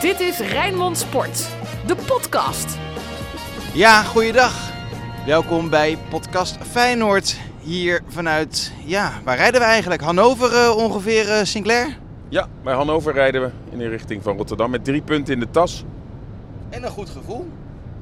[0.00, 1.48] Dit is Rijnmond Sport,
[1.86, 2.78] de podcast.
[3.74, 4.72] Ja, goeiedag.
[5.26, 7.36] Welkom bij podcast Feyenoord.
[7.58, 10.02] Hier vanuit, ja, waar rijden we eigenlijk?
[10.02, 11.96] Hannover eh, ongeveer, eh, Sinclair?
[12.28, 15.50] Ja, bij Hannover rijden we in de richting van Rotterdam met drie punten in de
[15.50, 15.84] tas.
[16.70, 17.48] En een goed gevoel.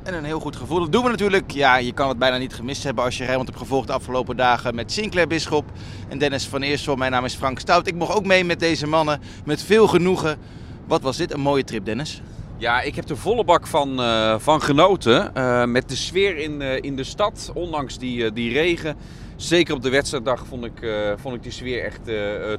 [0.03, 0.80] En een heel goed gevoel.
[0.80, 1.51] Dat doen we natuurlijk.
[1.51, 4.37] Ja, je kan het bijna niet gemist hebben als je Rijnmond hebt gevolgd de afgelopen
[4.37, 5.65] dagen met Sinclair Bisschop
[6.09, 6.96] en Dennis van Eersel.
[6.96, 7.87] Mijn naam is Frank Stout.
[7.87, 10.39] Ik mocht ook mee met deze mannen met veel genoegen.
[10.88, 12.23] Wat was dit een mooie trip, Dennis?
[12.56, 15.34] Ja, ik heb er volle bak van, eh, van genoten.
[15.34, 18.96] Eh, met de sfeer in, eh, in de stad, ondanks die, die regen.
[19.37, 22.01] Zeker op de wedstrijddag vond ik, vond ik die sfeer echt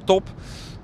[0.04, 0.22] top.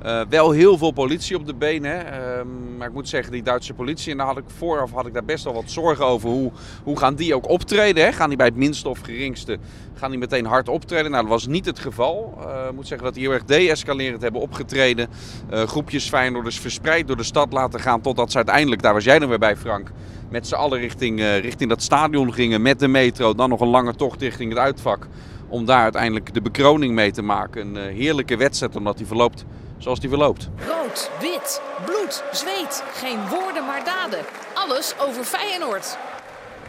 [0.07, 2.13] Uh, wel heel veel politie op de benen.
[2.13, 4.11] Ehm, maar ik moet zeggen, die Duitse politie.
[4.11, 6.29] En daar had ik vooraf had ik daar best wel wat zorgen over.
[6.29, 6.53] Hoe,
[6.85, 8.05] hoe gaan die ook optreden?
[8.05, 8.13] Hè?
[8.13, 9.59] Gaan die bij het minste of geringste
[9.95, 11.11] gaan die meteen hard optreden?
[11.11, 12.39] Nou, dat was niet het geval.
[12.39, 15.09] Uh, ik moet zeggen dat die heel erg de-escalerend hebben opgetreden.
[15.53, 18.01] Uh, groepjes Feyenoorders verspreid door de stad laten gaan.
[18.01, 19.91] Totdat ze uiteindelijk, daar was jij dan weer bij Frank.
[20.31, 23.35] Met z'n allen richting, richting dat stadion gingen met de metro.
[23.35, 25.07] Dan nog een lange tocht richting het uitvak.
[25.49, 27.77] Om daar uiteindelijk de bekroning mee te maken.
[27.77, 29.45] Een heerlijke wedstrijd omdat die verloopt
[29.87, 30.49] zoals die verloopt.
[30.67, 32.83] Rood, wit, bloed, zweet.
[32.95, 34.19] Geen woorden maar daden.
[34.55, 35.97] Alles over Feyenoord.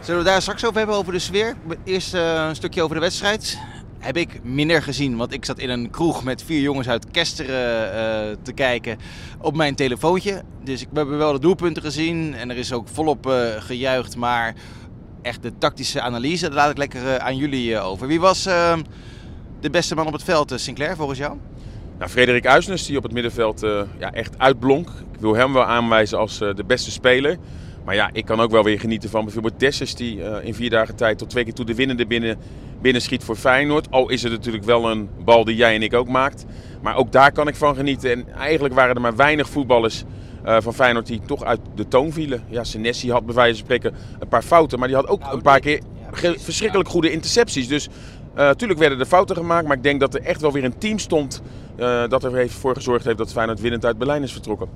[0.00, 1.56] Zullen we daar straks over hebben, over de sfeer?
[1.84, 3.58] Eerst uh, een stukje over de wedstrijd.
[3.98, 8.30] Heb ik minder gezien, want ik zat in een kroeg met vier jongens uit Kesteren
[8.30, 8.98] uh, te kijken
[9.40, 10.42] op mijn telefoontje.
[10.64, 14.16] Dus ik heb wel de doelpunten gezien en er is ook volop uh, gejuicht.
[14.16, 14.54] Maar
[15.22, 18.06] echt de tactische analyse, daar laat ik lekker aan jullie over.
[18.06, 18.42] Wie was
[19.60, 21.38] de beste man op het veld, Sinclair, volgens jou?
[21.98, 24.88] Nou, Frederik Uisnes, die op het middenveld uh, ja, echt uitblonk.
[25.12, 27.36] Ik wil hem wel aanwijzen als uh, de beste speler.
[27.84, 30.70] Maar ja, ik kan ook wel weer genieten van bijvoorbeeld Dessus, die uh, in vier
[30.70, 32.38] dagen tijd tot twee keer toe de winnende binnen,
[32.80, 33.90] binnen schiet voor Feyenoord.
[33.90, 36.44] Al is het natuurlijk wel een bal die jij en ik ook maakt.
[36.82, 38.10] Maar ook daar kan ik van genieten.
[38.10, 40.04] En eigenlijk waren er maar weinig voetballers
[40.44, 42.42] van Feyenoord die toch uit de toon vielen.
[42.48, 45.34] Ja, Senesi had bij wijze van spreken een paar fouten, maar die had ook nou,
[45.34, 45.80] een paar keer
[46.36, 47.68] verschrikkelijk goede intercepties.
[47.68, 47.88] Dus
[48.34, 50.98] natuurlijk werden er fouten gemaakt, maar ik denk dat er echt wel weer een team
[50.98, 51.42] stond
[52.08, 54.68] dat er heeft voor gezorgd heeft dat Feyenoord winnend uit Berlijn is vertrokken.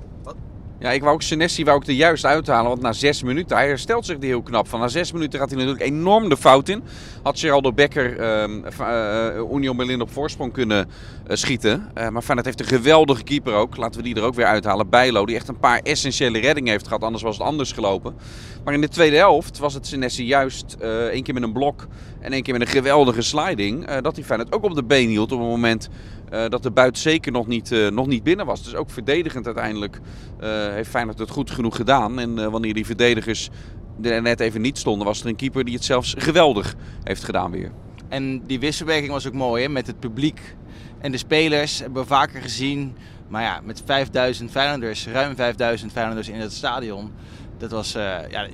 [0.79, 2.69] Ja, ik wou ook Senesi wou ik er juist uithalen.
[2.69, 4.79] Want na zes minuten, hij herstelt zich er heel knap van.
[4.79, 6.83] Na zes minuten gaat hij natuurlijk enorm de fout in.
[7.21, 10.89] Had Geraldo Becker uh, Union Berlin op voorsprong kunnen
[11.27, 11.91] schieten.
[11.93, 13.77] Maar Feyenoord heeft een geweldige keeper ook.
[13.77, 14.89] Laten we die er ook weer uithalen.
[14.89, 17.03] Bijlo, die echt een paar essentiële reddingen heeft gehad.
[17.03, 18.15] Anders was het anders gelopen.
[18.63, 20.77] Maar in de tweede helft was het Senesi juist
[21.11, 21.87] één keer met een blok
[22.19, 24.01] en één keer met een geweldige sliding.
[24.01, 25.89] dat hij Feyenoord ook op de been hield op het moment
[26.33, 28.63] uh, dat de buit zeker nog niet, uh, nog niet binnen was.
[28.63, 29.99] Dus ook verdedigend uiteindelijk
[30.41, 32.19] uh, heeft Feyenoord het goed genoeg gedaan.
[32.19, 33.49] En wanneer die verdedigers
[34.01, 37.51] er net even niet stonden, was er een keeper die het zelfs geweldig heeft gedaan
[37.51, 37.71] weer.
[38.07, 39.69] En die wisselwerking was ook mooi hè?
[39.69, 40.55] met het publiek
[40.99, 41.79] en de spelers.
[41.79, 42.95] Hebben we vaker gezien.
[43.27, 47.11] Maar ja, met 5000 Feyenoorders, ruim 5000 Feyenoorders in het stadion.
[47.57, 48.47] Dat was, ja,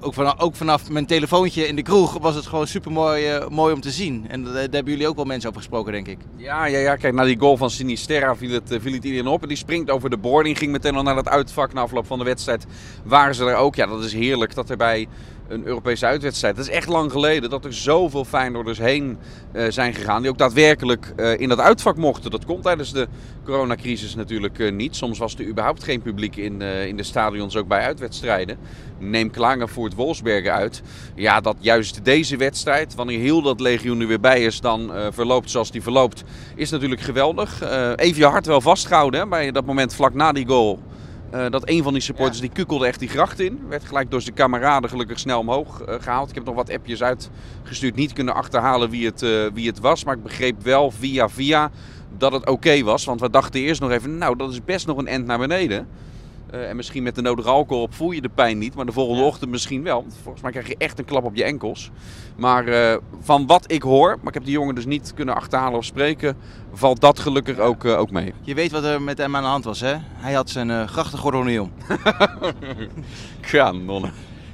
[0.00, 3.48] ook, vanaf, ook vanaf mijn telefoontje in de kroeg was het gewoon super mooi, uh,
[3.48, 4.24] mooi om te zien.
[4.28, 6.18] En daar hebben jullie ook wel mensen over gesproken, denk ik.
[6.36, 9.26] Ja, ja, ja kijk, na die goal van Sinisterra viel het, uh, viel het iedereen
[9.26, 9.42] op.
[9.42, 12.18] En die springt over de boarding, ging meteen al naar het uitvak na afloop van
[12.18, 12.66] de wedstrijd.
[13.04, 13.74] Waren ze er ook.
[13.74, 15.08] Ja, dat is heerlijk dat er bij
[15.50, 16.56] een Europese uitwedstrijd.
[16.56, 19.18] Het is echt lang geleden dat er zoveel Feyenoorders heen
[19.52, 20.22] uh, zijn gegaan.
[20.22, 22.30] Die ook daadwerkelijk uh, in dat uitvak mochten.
[22.30, 23.08] Dat komt tijdens de
[23.44, 24.96] coronacrisis natuurlijk uh, niet.
[24.96, 28.58] Soms was er überhaupt geen publiek in, in de stadions, ook bij uitwedstrijden.
[28.98, 30.82] Neem Klagenvoort Wolfsbergen uit.
[31.14, 35.50] Ja, dat juist deze wedstrijd, wanneer heel dat legioen er weer bij is, dan verloopt
[35.50, 36.24] zoals die verloopt,
[36.54, 37.62] is natuurlijk geweldig.
[37.96, 40.78] even je hart wel vastgehouden bij dat moment vlak na die goal.
[41.34, 42.42] Uh, dat een van die supporters ja.
[42.44, 43.60] die kukkelde echt die gracht in.
[43.68, 46.28] Werd gelijk door zijn kameraden gelukkig snel omhoog uh, gehaald.
[46.28, 47.94] Ik heb nog wat appjes uitgestuurd.
[47.94, 50.04] Niet kunnen achterhalen wie het, uh, wie het was.
[50.04, 51.70] Maar ik begreep wel via via
[52.18, 53.04] dat het oké okay was.
[53.04, 55.88] Want we dachten eerst nog even, nou dat is best nog een end naar beneden.
[56.54, 58.74] Uh, en misschien met de nodige alcohol op voel je de pijn niet.
[58.74, 59.26] Maar de volgende ja.
[59.26, 60.06] ochtend misschien wel.
[60.22, 61.90] Volgens mij krijg je echt een klap op je enkels.
[62.36, 65.78] Maar uh, van wat ik hoor, maar ik heb die jongen dus niet kunnen achterhalen
[65.78, 66.36] of spreken.
[66.72, 67.62] Valt dat gelukkig ja.
[67.62, 68.34] ook, uh, ook mee.
[68.42, 69.94] Je weet wat er met hem aan de hand was, hè?
[70.14, 71.72] Hij had zijn uh, grachtengordel niet om.
[73.50, 74.10] Kanon.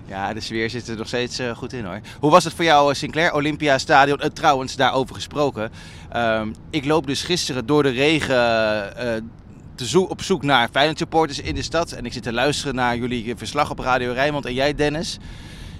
[0.07, 2.01] Ja, de sfeer zit er nog steeds goed in hoor.
[2.21, 3.35] Hoe was het voor jou, Sinclair?
[3.35, 5.71] Olympia Stadion, trouwens, daarover gesproken.
[6.17, 9.25] Uh, ik loop dus gisteren door de regen
[9.77, 11.93] te op zoek naar Feyenoord supporters in de stad.
[11.93, 14.47] En ik zit te luisteren naar jullie verslag op Radio Rijnmond.
[14.47, 15.19] En jij, Dennis,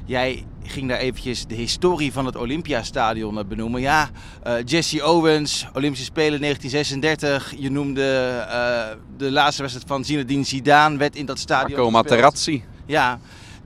[0.05, 3.81] jij ging daar eventjes de historie van het Olympiastadion benoemen.
[3.81, 4.11] Ja,
[4.47, 7.55] uh, Jesse Owens, Olympische Spelen 1936.
[7.59, 12.65] Je noemde uh, de laatste wedstrijd van Zinedine Zidane, werd in dat stadion Marco Materazzi.
[12.87, 13.19] Ja,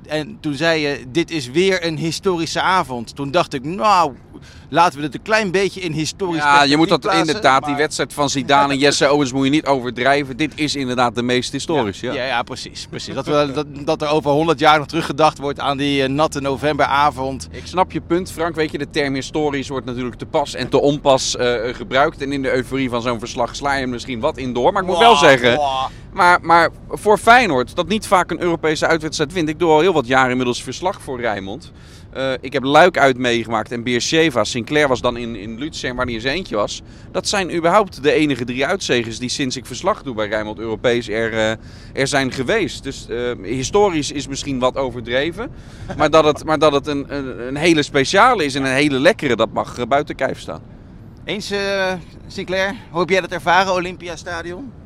[0.07, 3.15] en toen zei je, dit is weer een historische avond.
[3.15, 4.15] Toen dacht ik, nou,
[4.71, 7.75] laten we het een klein beetje in historisch Ja, je moet dat plaatsen, inderdaad, die
[7.75, 10.37] wedstrijd van Zidane en Jesse Owens moet je niet overdrijven.
[10.37, 12.13] Dit is inderdaad de meest historisch, ja.
[12.13, 12.87] Ja, ja, precies.
[12.91, 13.15] precies.
[13.15, 16.41] Dat, we, dat, dat er over 100 jaar nog teruggedacht wordt aan die eh, natte
[16.41, 17.49] novemberavond.
[17.51, 18.55] Ik snap je punt, Frank.
[18.55, 22.23] Weet je, de term historisch wordt natuurlijk te pas en te onpas eh, gebruikt.
[22.23, 24.73] En in de euforie van zo'n verslag sla je er misschien wat in door.
[24.73, 25.89] Maar ik moet wel zeggen, wow.
[26.13, 29.49] maar, maar voor Feyenoord, dat niet vaak een Europese uitwedstrijd wint.
[29.49, 31.73] Ik doe al heel wat jaren inmiddels verslag voor Rijnmond.
[32.13, 34.45] Eh, ik heb Luik uit meegemaakt en Beersheva.
[34.45, 36.83] Sinclair was dan in, in Lutsen waar hij zijn eentje was.
[37.13, 41.09] Dat zijn überhaupt de enige drie uitzegers die sinds ik verslag doe bij Rijnmond Europees
[41.09, 41.51] er, eh,
[41.93, 42.83] er zijn geweest.
[42.83, 45.51] Dus eh, historisch is misschien wat overdreven.
[45.99, 48.99] Maar dat het, maar dat het een, een, een hele speciale is en een hele
[48.99, 50.63] lekkere, dat mag buiten kijf staan.
[51.25, 51.53] Eens,
[52.27, 54.80] Sinclair, hoe heb jij dat ervaren, Olympiastadion?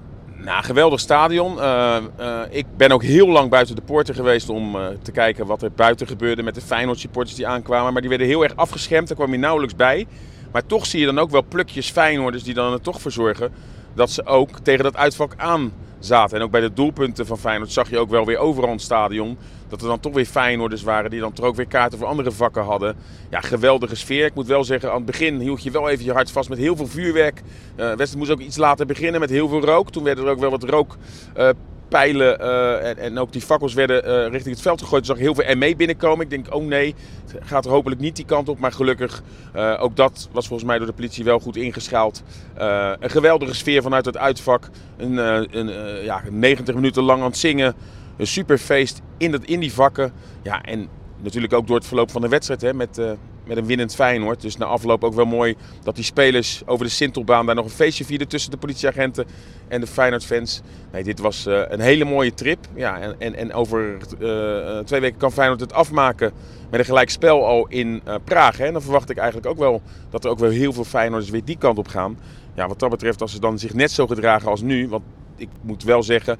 [0.44, 1.60] Nou, geweldig stadion.
[1.60, 5.46] Eh, eh, ik ben ook heel lang buiten de poorten geweest om eh, te kijken
[5.46, 7.92] wat er buiten gebeurde met de Feyenoord supporters die aankwamen.
[7.92, 10.06] Maar die werden heel erg afgeschermd, daar kwam je nauwelijks bij.
[10.52, 13.52] Maar toch zie je dan ook wel plukjes Feyenoorders die dan er toch voor zorgen
[13.94, 16.36] dat ze ook tegen dat uitvak aan zaten.
[16.36, 19.38] En ook bij de doelpunten van Feyenoord zag je ook wel weer overal het stadion
[19.74, 22.32] dat er dan toch weer Feyenoorders waren die dan toch ook weer kaarten voor andere
[22.32, 22.96] vakken hadden.
[23.30, 24.24] Ja, geweldige sfeer.
[24.24, 26.58] Ik moet wel zeggen, aan het begin hield je wel even je hart vast met
[26.58, 27.42] heel veel vuurwerk.
[27.76, 29.90] Eh wedstrijd moest ook iets later beginnen met heel veel rook.
[29.90, 34.30] Toen werden er ook wel wat rookpijlen eh, en, en ook die fakkels werden eh,
[34.30, 35.04] richting het veld gegooid.
[35.04, 36.24] Toen zag heel veel ME binnenkomen.
[36.24, 36.94] Ik denk, oh nee,
[37.32, 38.58] het gaat er hopelijk niet die kant op.
[38.58, 39.22] Maar gelukkig,
[39.52, 42.22] eh, ook dat was volgens mij door de politie wel goed ingeschaald.
[42.54, 44.68] Een geweldige sfeer vanuit het uitvak.
[44.96, 47.74] Een, een, ja, 90 minuten lang aan het zingen.
[48.16, 50.12] Een superfeest in, in die vakken.
[50.42, 50.88] Ja, en
[51.24, 53.10] natuurlijk ook door het verloop van de wedstrijd hè, met, eh,
[53.46, 54.40] met een winnend Feyenoord.
[54.40, 57.70] Dus na afloop ook wel mooi dat die spelers over de Sintelbaan daar nog een
[57.70, 59.26] feestje vierden tussen de politieagenten
[59.68, 60.60] en de Feyenoord-fans.
[60.92, 62.58] Nee, dit was eh, een hele mooie trip.
[62.74, 66.32] Ja, en, en, en over eh, twee weken kan Feyenoord het afmaken
[66.70, 68.56] met een gelijk spel al in Praag.
[68.56, 68.66] Hè.
[68.66, 71.44] En dan verwacht ik eigenlijk ook wel dat er ook wel heel veel Feyenoorders weer
[71.44, 72.18] die kant op gaan.
[72.54, 74.88] Ja, wat dat betreft, als ze dan zich net zo gedragen als nu.
[74.88, 75.02] Want
[75.36, 76.38] ik moet wel zeggen,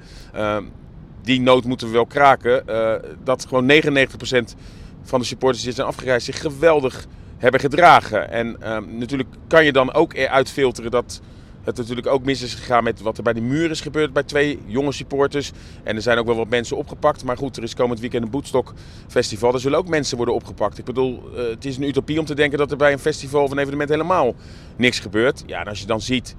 [1.25, 2.67] die nood moeten we wel kraken.
[2.67, 2.93] eh,
[3.23, 4.55] dat gewoon 99%
[5.03, 7.05] van de supporters die zijn afgereisd zich geweldig
[7.37, 8.29] hebben gedragen.
[8.31, 11.21] En ehm, natuurlijk kan je dan ook eruit filteren dat
[11.63, 14.23] het natuurlijk ook mis is gegaan met wat er bij de muur is gebeurd bij
[14.23, 15.51] twee jonge supporters.
[15.83, 17.23] En er zijn ook wel wat mensen opgepakt.
[17.23, 18.73] Maar goed, er is komend weekend een Boetstok
[19.07, 19.53] Festival.
[19.53, 20.77] Er zullen ook mensen worden opgepakt.
[20.77, 23.43] Ik bedoel, eh, het is een utopie om te denken dat er bij een festival
[23.43, 24.35] of een evenement helemaal
[24.77, 25.43] niks gebeurt.
[25.45, 26.35] Ja, en als je dan ziet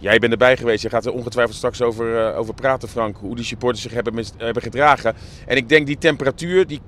[0.00, 3.16] Jij bent erbij geweest, je gaat er ongetwijfeld straks over, eh, over praten, Frank.
[3.16, 5.14] Hoe die supporters zich hebben, mis- hebben gedragen.
[5.46, 6.80] En ik denk die temperatuur, die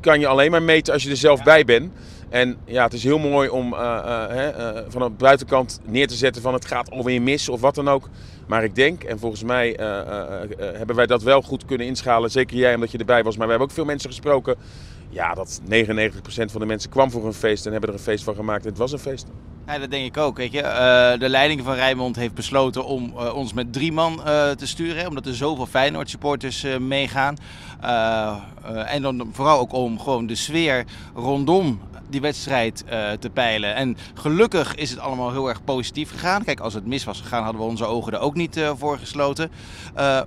[0.00, 1.92] kan je alleen maar meten als je er zelf bij bent.
[2.28, 6.42] En ja, het is heel mooi om hè, eh, van de buitenkant neer te zetten
[6.42, 8.08] van het gaat alweer mis of wat dan ook.
[8.46, 9.76] Maar ik denk, en volgens mij
[10.58, 12.30] hebben wij dat wel goed kunnen inschalen.
[12.30, 13.36] Zeker jij, omdat je erbij was.
[13.36, 14.56] Maar we hebben ook veel mensen gesproken.
[15.08, 18.24] Ja, dat 99% van de mensen kwam voor een feest en hebben er een feest
[18.24, 18.62] van gemaakt.
[18.64, 19.26] En het was een feest.
[19.70, 20.36] Ja, dat denk ik ook.
[20.36, 20.60] Weet je.
[20.60, 24.66] Eh, de leiding van Rijnmond heeft besloten om eh, ons met drie man eh, te
[24.66, 25.08] sturen.
[25.08, 27.36] Omdat er zoveel Feyenoord supporters meegaan.
[28.86, 30.84] En dan vooral ook om gewoon de sfeer
[31.14, 32.84] rondom die wedstrijd
[33.18, 33.74] te peilen.
[33.74, 36.44] En gelukkig is het allemaal heel erg positief gegaan.
[36.44, 39.50] Kijk, als het mis was gegaan, hadden we onze ogen er ook niet voor gesloten.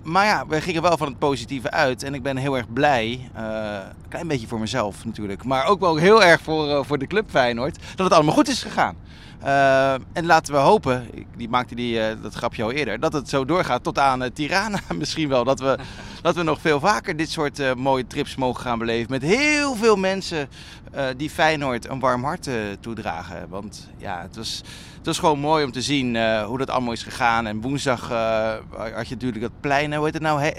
[0.04, 2.04] Maar ja, we gingen wel van het positieve uit.
[2.04, 3.30] En ik ben heel erg blij.
[3.36, 5.44] een klein beetje voor mezelf natuurlijk.
[5.44, 7.78] Maar ook wel heel erg voor, voor de club Feyenoord.
[7.96, 8.96] Dat het allemaal goed is gegaan.
[9.44, 11.07] Eh, en laten we hopen,
[11.38, 14.31] die maakte die, eh, dat grapje al eerder, dat het zo doorgaat tot aan eh,
[14.34, 15.44] Tirana misschien wel.
[15.44, 15.78] Dat we,
[16.22, 19.12] dat we nog veel vaker dit soort mooie trips mogen gaan beleven.
[19.12, 20.50] Met heel veel mensen
[20.93, 23.50] eh, die Feyenoord een warm hart eh, toedragen.
[23.50, 24.62] Want ja, het was,
[24.97, 27.47] het was gewoon mooi om te zien eh, hoe dat allemaal is gegaan.
[27.47, 28.07] En woensdag
[28.95, 30.41] had je natuurlijk dat plein, hoe heet het nou?
[30.41, 30.51] He.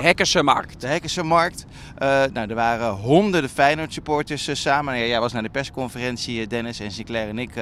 [0.00, 0.80] De Hekkerse Markt.
[0.80, 1.66] De Hekkesenmarkt.
[1.98, 4.98] Eh nou, er waren honderden Feyenoord supporters samen.
[4.98, 7.52] Ja, jij was naar de persconferentie, Dennis en Sinclair en ik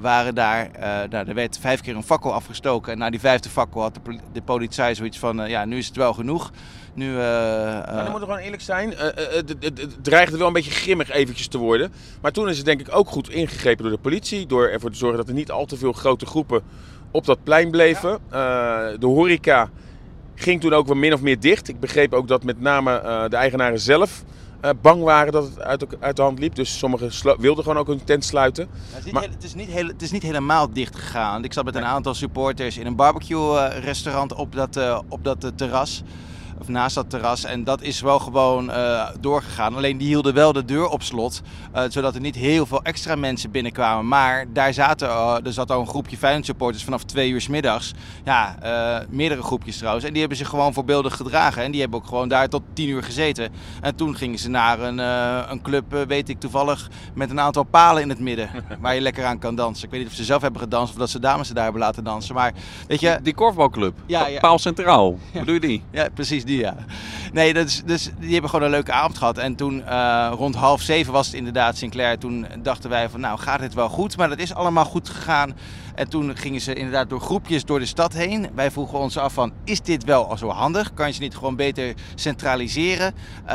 [0.00, 0.70] waren daar.
[1.10, 2.92] Nou, er werd vijf keer een fakkel afgestoken.
[2.92, 5.96] En na die vijfde fakkel had de, de politie zoiets van, ja, nu is het
[5.96, 6.50] wel genoeg.
[6.94, 8.94] Nu, eh, Maar eh, dan moeten we gewoon eerlijk zijn.
[8.94, 9.26] eh,
[9.60, 11.92] het, dreigde wel een beetje grimmig eventjes te worden.
[12.20, 14.46] Maar toen is het denk ik ook goed ingegrepen door de politie.
[14.46, 16.62] Door ervoor te zorgen dat er niet al te veel grote groepen
[17.10, 18.10] op dat plein bleven.
[18.30, 18.38] Eh,
[18.98, 19.70] de horeca
[20.34, 21.68] ging toen ook wel min of meer dicht.
[21.68, 24.24] Ik begreep ook dat met name eh, de eigenaren zelf
[24.60, 26.54] eh, bang waren dat het uit, uit de hand liep.
[26.54, 28.68] Dus sommigen wilden gewoon ook hun tent sluiten.
[28.70, 31.44] het, is niet maar- heel- het, is niet heel- het is niet helemaal dicht gegaan.
[31.44, 35.24] Ik zat met een aantal supporters in een barbecue eh, restaurant op dat, eh, op
[35.24, 36.02] dat terras.
[36.60, 37.44] Of naast dat terras.
[37.44, 39.76] En dat is wel gewoon uh, doorgegaan.
[39.76, 41.42] Alleen die hielden wel de deur op slot,
[41.74, 44.08] uh, zodat er niet heel veel extra mensen binnenkwamen.
[44.08, 47.48] Maar daar zaten, uh, er zat al een groepje Feyenoord supporters vanaf twee uur s
[47.48, 47.92] middags.
[48.24, 48.56] Ja,
[49.10, 50.04] meerdere groepjes trouwens.
[50.04, 51.62] En die hebben zich gewoon voorbeeldig gedragen.
[51.62, 53.52] En die hebben ook gewoon daar tot tien uur gezeten.
[53.80, 54.98] En toen gingen ze naar een,
[55.50, 58.50] een club, weet ik toevallig, met een aantal palen in het midden.
[58.80, 59.84] waar je lekker aan kan dansen.
[59.84, 61.82] Ik weet niet of ze zelf hebben gedanst of dat ze dames ze daar hebben
[61.82, 62.34] laten dansen.
[62.34, 62.52] Maar
[62.86, 63.18] weet je...
[63.22, 64.40] Die korfbalclub, ja, ja.
[64.40, 65.38] Paal Centraal, ja.
[65.38, 65.82] bedoel je die?
[65.90, 66.74] Ja, precies die ja.
[67.32, 69.38] Nee, is, dus die hebben gewoon een leuke avond gehad.
[69.38, 72.18] En toen uh, rond half zeven was het inderdaad Sinclair.
[72.18, 74.16] Toen dachten wij van nou gaat het wel goed.
[74.16, 75.56] Maar dat is allemaal goed gegaan.
[75.94, 78.48] En toen gingen ze inderdaad door groepjes door de stad heen.
[78.54, 80.94] Wij vroegen ons af van is dit wel zo handig?
[80.94, 83.14] Kan je ze niet gewoon beter centraliseren?
[83.46, 83.52] Uh,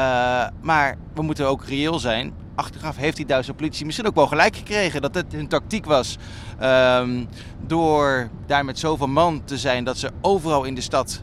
[0.62, 4.55] maar we moeten ook reëel zijn achteraf heeft die Duitse politie misschien ook wel gelijk
[4.55, 6.17] gekregen dat het hun tactiek was.
[6.62, 7.27] Um,
[7.67, 11.21] door daar met zoveel man te zijn dat ze overal in de stad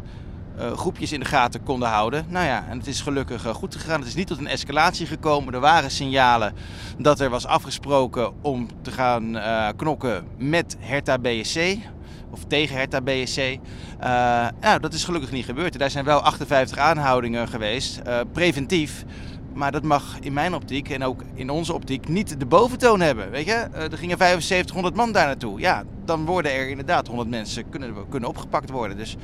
[0.61, 2.27] groepjes in de gaten konden houden.
[2.29, 3.99] Nou ja, en het is gelukkig uh, goed gegaan.
[3.99, 5.55] Het is niet tot een escalatie gekomen.
[5.55, 6.55] Er waren signalen
[6.99, 11.77] dat er was afgesproken om te gaan uh, knokken met Hertha BSC.
[12.31, 13.59] Of tegen Hertha BSC.
[14.61, 15.81] nou, dat is gelukkig niet gebeurd.
[15.81, 18.01] Er zijn wel 58 aanhoudingen geweest,
[18.33, 19.05] preventief.
[19.55, 23.31] Maar dat mag in mijn optiek en ook in onze optiek niet de boventoon hebben.
[23.31, 25.61] Weet je, er gingen 7500 man daar naartoe.
[25.61, 28.97] Ja, dan worden er inderdaad 100 mensen kunnen, kunnen opgepakt worden.
[28.97, 29.17] Dus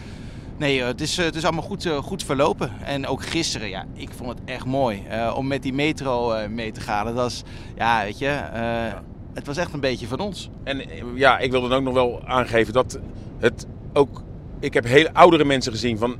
[0.59, 2.73] Nee, het is, het is allemaal goed, goed verlopen.
[2.85, 6.73] En ook gisteren, ja, ik vond het echt mooi uh, om met die metro mee
[6.73, 7.05] te gaan.
[7.05, 7.43] Dat was,
[7.77, 9.03] ja, weet je, uh, ja.
[9.35, 10.51] het was echt een beetje van ons.
[10.65, 10.83] En
[11.15, 12.99] ja, ik wil dan ook nog wel aangeven dat
[13.39, 14.23] het ook...
[14.61, 16.17] Ik heb hele oudere mensen gezien van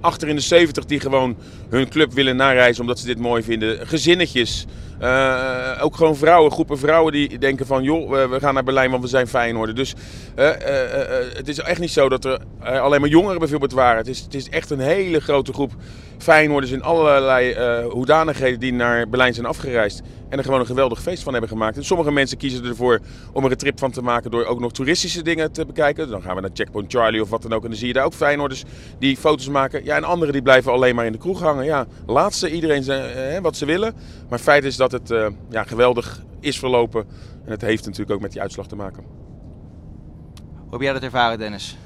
[0.00, 1.36] achter in de 70 die gewoon
[1.68, 3.86] hun club willen nareizen omdat ze dit mooi vinden.
[3.86, 4.66] Gezinnetjes.
[5.02, 9.02] Uh, ook gewoon vrouwen, groepen vrouwen die denken van joh, we gaan naar Berlijn want
[9.02, 9.76] we zijn Feyenoord.
[9.76, 9.94] Dus
[10.38, 10.52] uh, uh,
[11.34, 13.96] het is echt niet zo dat er alleen maar jongeren bijvoorbeeld waren.
[13.96, 15.72] Het is, het is echt een hele grote groep
[16.18, 17.56] Feyenoorders in allerlei
[17.90, 20.02] hoedanigheden die naar Berlijn zijn afgereisd.
[20.28, 21.76] En er gewoon een geweldig feest van hebben gemaakt.
[21.76, 23.00] En sommige mensen kiezen ervoor
[23.32, 26.08] om er een trip van te maken door ook nog toeristische dingen te bekijken.
[26.08, 27.62] Dan gaan we naar Checkpoint Charlie of wat dan ook.
[27.62, 28.64] En dan zie je daar ook Feyenoorders
[28.98, 29.84] die foto's maken.
[29.84, 31.64] Ja, en anderen die blijven alleen maar in de kroeg hangen.
[31.64, 33.94] Ja, laat ze iedereen zijn, wat ze willen.
[34.28, 37.06] Maar feit is dat het uh, ja, geweldig is verlopen.
[37.44, 39.04] En het heeft natuurlijk ook met die uitslag te maken.
[40.44, 41.76] Hoe heb jij dat ervaren, Dennis?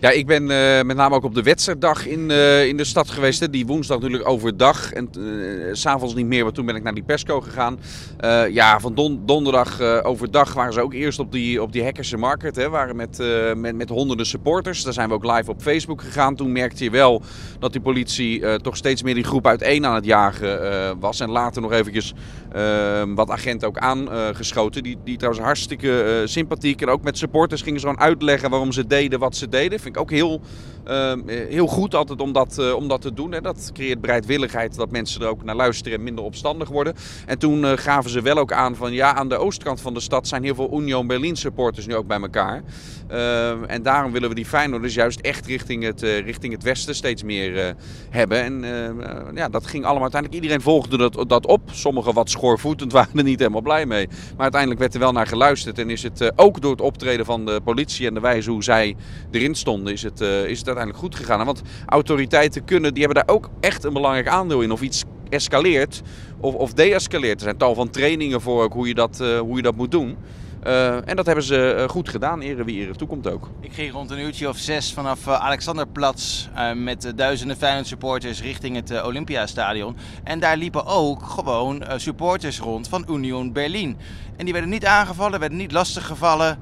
[0.00, 3.10] Ja, ik ben uh, met name ook op de wedstrijddag in, uh, in de stad
[3.10, 3.40] geweest.
[3.40, 3.50] Hè.
[3.50, 7.02] Die woensdag natuurlijk overdag en uh, s'avonds niet meer, want toen ben ik naar die
[7.02, 7.78] Pesco gegaan.
[8.50, 12.56] ja, van don donderdag overdag waren ze ook eerst op die, op die Hackerse Market.
[12.56, 13.22] Hè, waren met,
[13.56, 14.82] met, met honderden supporters.
[14.82, 16.36] Daar zijn we ook live op Facebook gegaan.
[16.36, 17.22] Toen merkte je wel
[17.58, 21.20] dat die politie toch steeds meer die groep uiteen aan het jagen was.
[21.20, 22.14] En later nog eventjes
[23.14, 24.82] wat agenten ook aangeschoten.
[24.82, 28.86] die, die trouwens hartstikke sympathiek en ook met supporters gingen ze gewoon uitleggen waarom ze
[28.86, 30.40] deden wat ze deden ik ook heel,
[31.48, 33.32] heel goed altijd om dat, uh, om dat te doen.
[33.32, 33.40] Hè.
[33.40, 36.94] Dat creëert bereidwilligheid dat mensen er ook naar luisteren en minder opstandig worden.
[37.26, 40.00] En toen uh, gaven ze wel ook aan van ja, aan de oostkant van de
[40.00, 42.62] stad zijn heel veel Union Berlin supporters nu ook bij elkaar.
[43.08, 46.94] Ehm, en daarom willen we die Feyenoorders juist echt richting het, eh, richting het westen
[46.94, 47.74] steeds meer
[48.10, 48.42] hebben.
[48.42, 48.64] En
[49.34, 50.42] ja, dat ging allemaal uiteindelijk.
[50.42, 51.60] Iedereen volgde dat, dat op.
[51.70, 54.06] Sommigen wat schoorvoetend waren er niet helemaal blij mee.
[54.08, 55.78] Maar uiteindelijk werd er wel naar geluisterd.
[55.78, 58.96] En is het ook door het optreden van de politie en de wijze hoe zij
[59.30, 61.46] erin stonden is het, is het uiteindelijk goed gegaan.
[61.46, 64.72] Want autoriteiten kunnen, die hebben daar ook echt een belangrijk aandeel in.
[64.72, 66.02] Of iets escaleert
[66.40, 67.38] of, of deescaleert.
[67.38, 70.16] Er zijn tal van trainingen voor hoe je dat, uh, hoe je dat moet doen.
[70.66, 73.48] Uh, en dat hebben ze uh, goed gedaan, ere wie ere toekomt ook.
[73.60, 78.76] Ik ging rond een uurtje of zes vanaf uh, Alexanderplatz met duizenden Feyenoord supporters richting
[78.76, 79.96] het Olympiastadion.
[80.24, 83.96] En daar liepen ook gewoon supporters rond van Union Berlin.
[84.36, 86.58] En die werden niet aangevallen, werden niet lastiggevallen.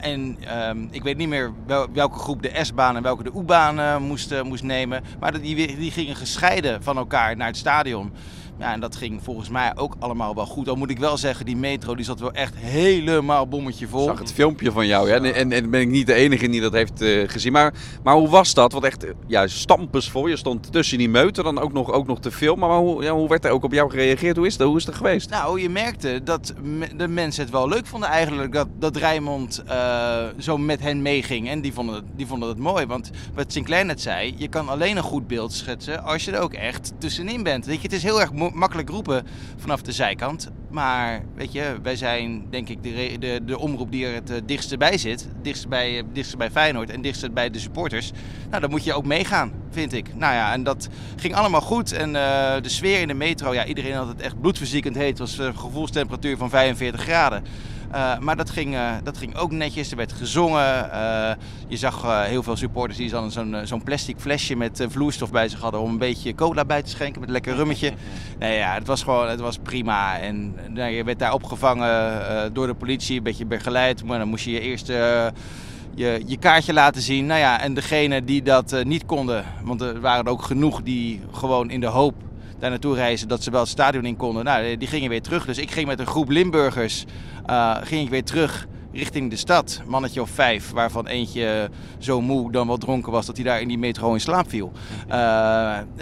[0.00, 4.02] en ehm, ik weet niet meer wel, welke groep de S-baan en welke de U-baan
[4.02, 5.04] moest, moest nemen.
[5.20, 8.12] Maar die, die gingen gescheiden van elkaar naar het stadion.
[8.58, 10.68] Ja, en dat ging volgens mij ook allemaal wel goed.
[10.68, 14.02] Al moet ik wel zeggen, die metro die zat wel echt helemaal bommetje vol.
[14.02, 15.14] Ik zag het filmpje van jou, ja.
[15.14, 17.52] En, en ben ik niet de enige die dat heeft uh, gezien.
[17.52, 18.72] Maar, maar hoe was dat?
[18.72, 20.26] Want echt, ja, stampensvol.
[20.26, 22.68] Je stond tussen die meuten dan ook nog, ook nog te filmen.
[22.68, 24.36] Maar hoe, ja, hoe werd er ook op jou gereageerd?
[24.36, 24.68] Hoe is dat?
[24.68, 25.30] Hoe is het geweest?
[25.30, 26.54] Nou, je merkte dat
[26.96, 28.52] de mensen het wel leuk vonden eigenlijk.
[28.52, 31.48] Dat, dat Rijmond uh, zo met hen meeging.
[31.48, 32.86] En die vonden, het, die vonden het mooi.
[32.86, 36.40] Want wat Sinclair net zei, je kan alleen een goed beeld schetsen als je er
[36.40, 37.66] ook echt tussenin bent.
[37.66, 40.50] Weet je, het is heel erg makkelijk roepen vanaf de zijkant.
[40.70, 44.76] Maar weet je, wij zijn denk ik de, de, de omroep die er het dichtste
[44.76, 45.28] bij zit.
[45.42, 48.12] Dichtst bij, uh, dichtst bij Feyenoord en dichtst bij de supporters.
[48.48, 50.14] Nou, dan moet je ook meegaan, vind ik.
[50.14, 51.92] Nou ja, en dat ging allemaal goed.
[51.92, 55.08] En uh, de sfeer in de metro, ja, iedereen had het echt bloedverziekend heet.
[55.08, 57.44] Het was een gevoelstemperatuur van 45 graden.
[57.94, 59.90] Uh, maar dat ging, uh, dat ging ook netjes.
[59.90, 60.90] Er werd gezongen.
[60.92, 61.30] Uh,
[61.68, 65.60] je zag heel veel supporters die dan zo'n zo'n plastic flesje met vloeistof bij zich
[65.60, 67.92] hadden om een beetje cola bij te schenken met een lekker rummetje.
[68.38, 70.18] nee, ja, het was gewoon het was prima.
[70.18, 74.04] En nou, je werd daar opgevangen door de politie, een beetje begeleid.
[74.04, 74.86] Maar dan moest je je eerst
[75.94, 77.26] je, je kaartje laten zien.
[77.26, 81.20] Nou ja, en degene die dat niet konden, want er waren er ook genoeg die
[81.32, 82.14] gewoon in de hoop
[82.62, 84.44] daar naartoe reizen dat ze wel het stadion in konden.
[84.44, 85.44] Nou, die gingen weer terug.
[85.44, 87.04] Dus ik ging met een groep Limburgers
[87.50, 89.82] uh, ging ik weer terug richting de stad.
[89.86, 93.68] Mannetje of vijf, waarvan eentje zo moe dan wel dronken was dat hij daar in
[93.68, 94.72] die metro in slaap viel.
[95.06, 95.12] Uh,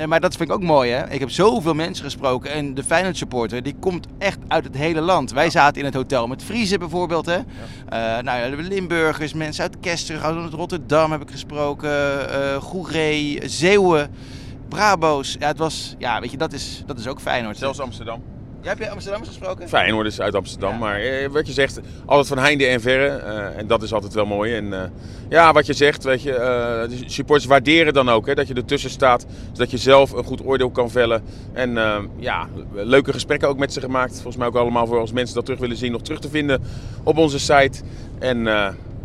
[0.06, 1.10] maar dat vind ik ook mooi hè.
[1.10, 5.00] Ik heb zoveel mensen gesproken en de Feyenoord supporter die komt echt uit het hele
[5.00, 5.32] land.
[5.32, 7.38] Wij zaten in het hotel met Friese bijvoorbeeld hè.
[7.90, 8.18] Ja.
[8.18, 14.10] Uh, nou, Limburgers, mensen uit Kester, uit Rotterdam heb ik gesproken, uh, Goeree, Zeeuwen.
[14.70, 15.36] Brabo's.
[15.38, 17.58] Ja, het was, ja, weet je, dat is, dat is ook Feyenoord.
[17.58, 18.22] Zelfs Amsterdam.
[18.62, 19.68] Jij heb je Amsterdam gesproken?
[19.68, 23.22] Feyenoord is uit Amsterdam, maar eh, wat je zegt, altijd van heinde en verre.
[23.24, 24.54] Uh, en dat is altijd wel mooi.
[24.54, 24.82] En uh,
[25.28, 28.54] ja, wat je zegt, weet je, uh, de supporters waarderen dan ook hè, dat je
[28.54, 29.26] ertussen staat.
[29.52, 31.22] Zodat je zelf een goed oordeel kan vellen.
[31.52, 31.78] En
[32.16, 34.14] ja, leuke gesprekken ook met ze gemaakt.
[34.14, 36.62] Volgens mij ook allemaal voor als mensen dat terug willen zien, nog terug te vinden
[37.02, 37.80] op onze site.
[38.18, 38.44] En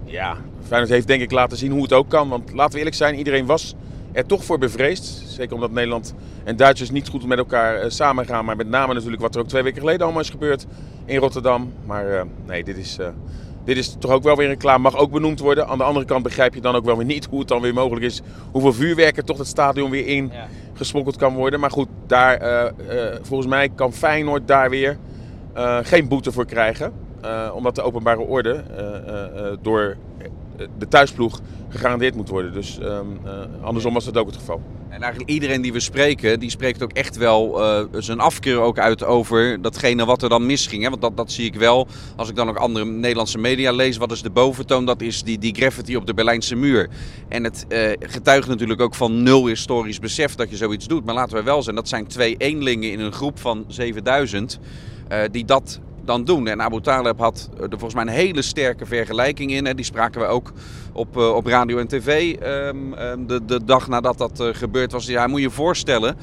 [0.06, 2.30] ja, Feyenoord heeft denk ik laten zien hoe het ook kan.
[2.30, 3.76] Want laten we eerlijk zijn, iedereen was
[4.16, 5.24] er toch voor bevreesd.
[5.28, 8.46] Zeker omdat Nederland en Duitsers niet goed met elkaar uh, samen gaan.
[8.46, 10.66] Maar met name natuurlijk wat er ook twee weken geleden allemaal is gebeurd
[11.06, 11.74] in Rotterdam.
[11.86, 13.08] Maar uh, nee, dit is, uh,
[13.64, 14.82] dit is toch ook wel weer een klaar.
[14.82, 15.68] Mag ook benoemd worden.
[15.68, 17.74] Aan de andere kant begrijp je dan ook wel weer niet hoe het dan weer
[17.74, 18.22] mogelijk is.
[18.52, 20.48] Hoeveel vuurwerk er toch het stadion weer in ja.
[20.74, 21.60] gesmokkeld kan worden.
[21.60, 22.72] Maar goed, daar,
[23.22, 24.98] volgens mij kan Feyenoord daar weer
[25.82, 26.94] geen boete voor krijgen.
[27.54, 28.64] omdat de openbare orde
[29.62, 29.98] door
[30.78, 32.54] de thuisploeg gegarandeerd moet worden.
[32.54, 33.32] Dus um, uh,
[33.62, 34.62] andersom was dat ook het geval.
[34.90, 38.80] En eigenlijk iedereen die we spreken, die spreekt ook echt wel uh, zijn afkeur ook
[38.80, 40.84] uit over datgene wat er dan misging.
[40.84, 40.90] Hè?
[40.90, 41.88] Want dat, dat zie ik wel.
[42.16, 44.86] Als ik dan ook andere Nederlandse media lees, wat is de boventoon?
[44.86, 46.90] Dat is die, die graffiti op de Berlijnse muur.
[47.28, 51.06] En het uh, getuigt natuurlijk ook van nul historisch besef dat je zoiets doet.
[51.06, 54.60] Maar laten we wel zijn, dat zijn twee eenlingen in een groep van 7000
[55.32, 56.48] die dat dan doen.
[56.48, 59.76] En Abu Taleb had er volgens mij een hele sterke vergelijking in.
[59.76, 60.52] Die spraken we ook
[60.94, 64.92] op, uh, op radio en tv um, um, de, de dag nadat dat uh, gebeurd
[64.92, 65.06] was.
[65.06, 66.18] Ja, moet je je voorstellen,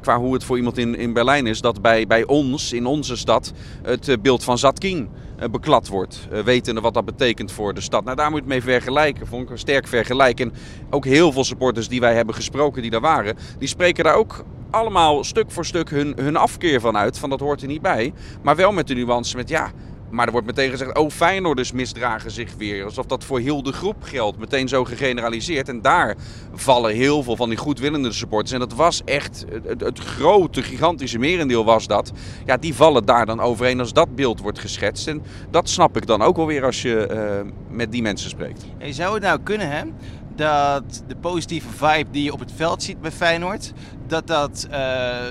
[0.00, 3.16] qua hoe het voor iemand in, in Berlijn is, dat bij, bij ons, in onze
[3.16, 3.52] stad,
[3.82, 5.08] het beeld van Zatkin
[5.50, 6.28] beklad wordt.
[6.44, 8.04] wetende wat dat betekent voor de stad.
[8.04, 9.26] Nou, daar moet je het mee vergelijken.
[9.26, 10.50] Vond ik een sterk vergelijken.
[10.50, 10.58] En
[10.90, 14.44] ook heel veel supporters die wij hebben gesproken, die daar waren, die spreken daar ook
[14.76, 17.18] allemaal stuk voor stuk hun, hun afkeer van uit.
[17.18, 18.12] Van dat hoort er niet bij.
[18.42, 19.70] Maar wel met de nuance met ja.
[20.10, 22.84] Maar er wordt meteen gezegd, oh Feyenoorders misdragen zich weer.
[22.84, 24.38] Alsof dat voor heel de groep geldt.
[24.38, 25.68] Meteen zo gegeneraliseerd.
[25.68, 26.16] En daar
[26.54, 28.52] vallen heel veel van die goedwillende supporters.
[28.52, 29.44] En dat was echt,
[29.78, 32.12] het, grote, gigantische merendeel was dat.
[32.44, 35.08] Ja, die vallen daar dan overheen als dat beeld wordt geschetst.
[35.08, 38.64] En dat snap ik dan ook wel weer als je uh, met die mensen spreekt.
[38.78, 39.82] Hey, zou het nou kunnen, hè?
[40.36, 43.72] Dat de positieve vibe die je op het veld ziet bij Feyenoord,
[44.06, 44.76] dat dat uh,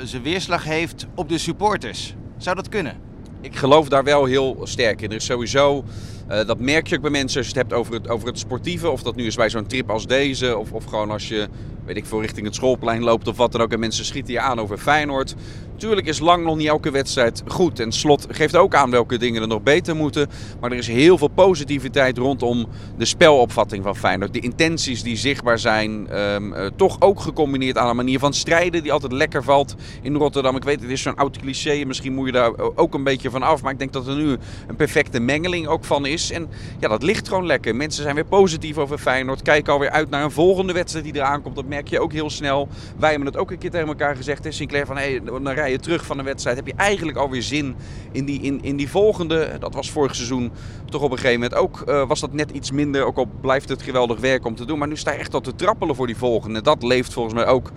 [0.03, 2.15] zijn weerslag heeft op de supporters.
[2.37, 2.97] Zou dat kunnen?
[3.41, 5.09] Ik geloof daar wel heel sterk in.
[5.09, 5.83] Er is sowieso,
[6.29, 8.39] uh, dat merk je ook bij mensen als je het hebt over het, over het
[8.39, 8.89] sportieve.
[8.89, 11.47] Of dat nu is bij zo'n trip als deze, of, of gewoon als je
[11.85, 13.71] weet ik veel, richting het schoolplein loopt of wat dan ook.
[13.71, 15.35] En mensen schieten je aan over Feyenoord.
[15.77, 17.79] Tuurlijk is lang nog niet elke wedstrijd goed.
[17.79, 20.29] En Slot geeft ook aan welke dingen er nog beter moeten.
[20.59, 22.67] Maar er is heel veel positiviteit rondom
[22.97, 24.33] de spelopvatting van Feyenoord.
[24.33, 26.19] De intenties die zichtbaar zijn.
[26.19, 30.15] Um, uh, toch ook gecombineerd aan een manier van strijden die altijd lekker valt in
[30.15, 30.55] Rotterdam.
[30.55, 31.83] Ik weet, het is zo'n oud cliché.
[31.85, 33.61] Misschien moet je daar ook een beetje van af.
[33.61, 36.31] Maar ik denk dat er nu een perfecte mengeling ook van is.
[36.31, 36.47] En
[36.79, 37.75] ja, dat ligt gewoon lekker.
[37.75, 39.41] Mensen zijn weer positief over Feyenoord.
[39.41, 41.55] Kijken alweer uit naar een volgende wedstrijd die eraan komt.
[41.75, 42.67] Merk je ook heel snel.
[42.97, 44.43] Wij hebben het ook een keer tegen elkaar gezegd.
[44.43, 46.57] Hè, Sinclair van hey, dan rij je terug van de wedstrijd.
[46.57, 47.75] Heb je eigenlijk alweer zin
[48.11, 49.57] in die, in, in die volgende.
[49.59, 50.51] Dat was vorig seizoen
[50.89, 51.83] toch op een gegeven moment ook.
[51.87, 53.05] Uh, was dat net iets minder.
[53.05, 54.79] Ook al blijft het geweldig werk om te doen.
[54.79, 56.61] Maar nu sta je echt al te trappelen voor die volgende.
[56.61, 57.71] Dat leeft volgens mij ook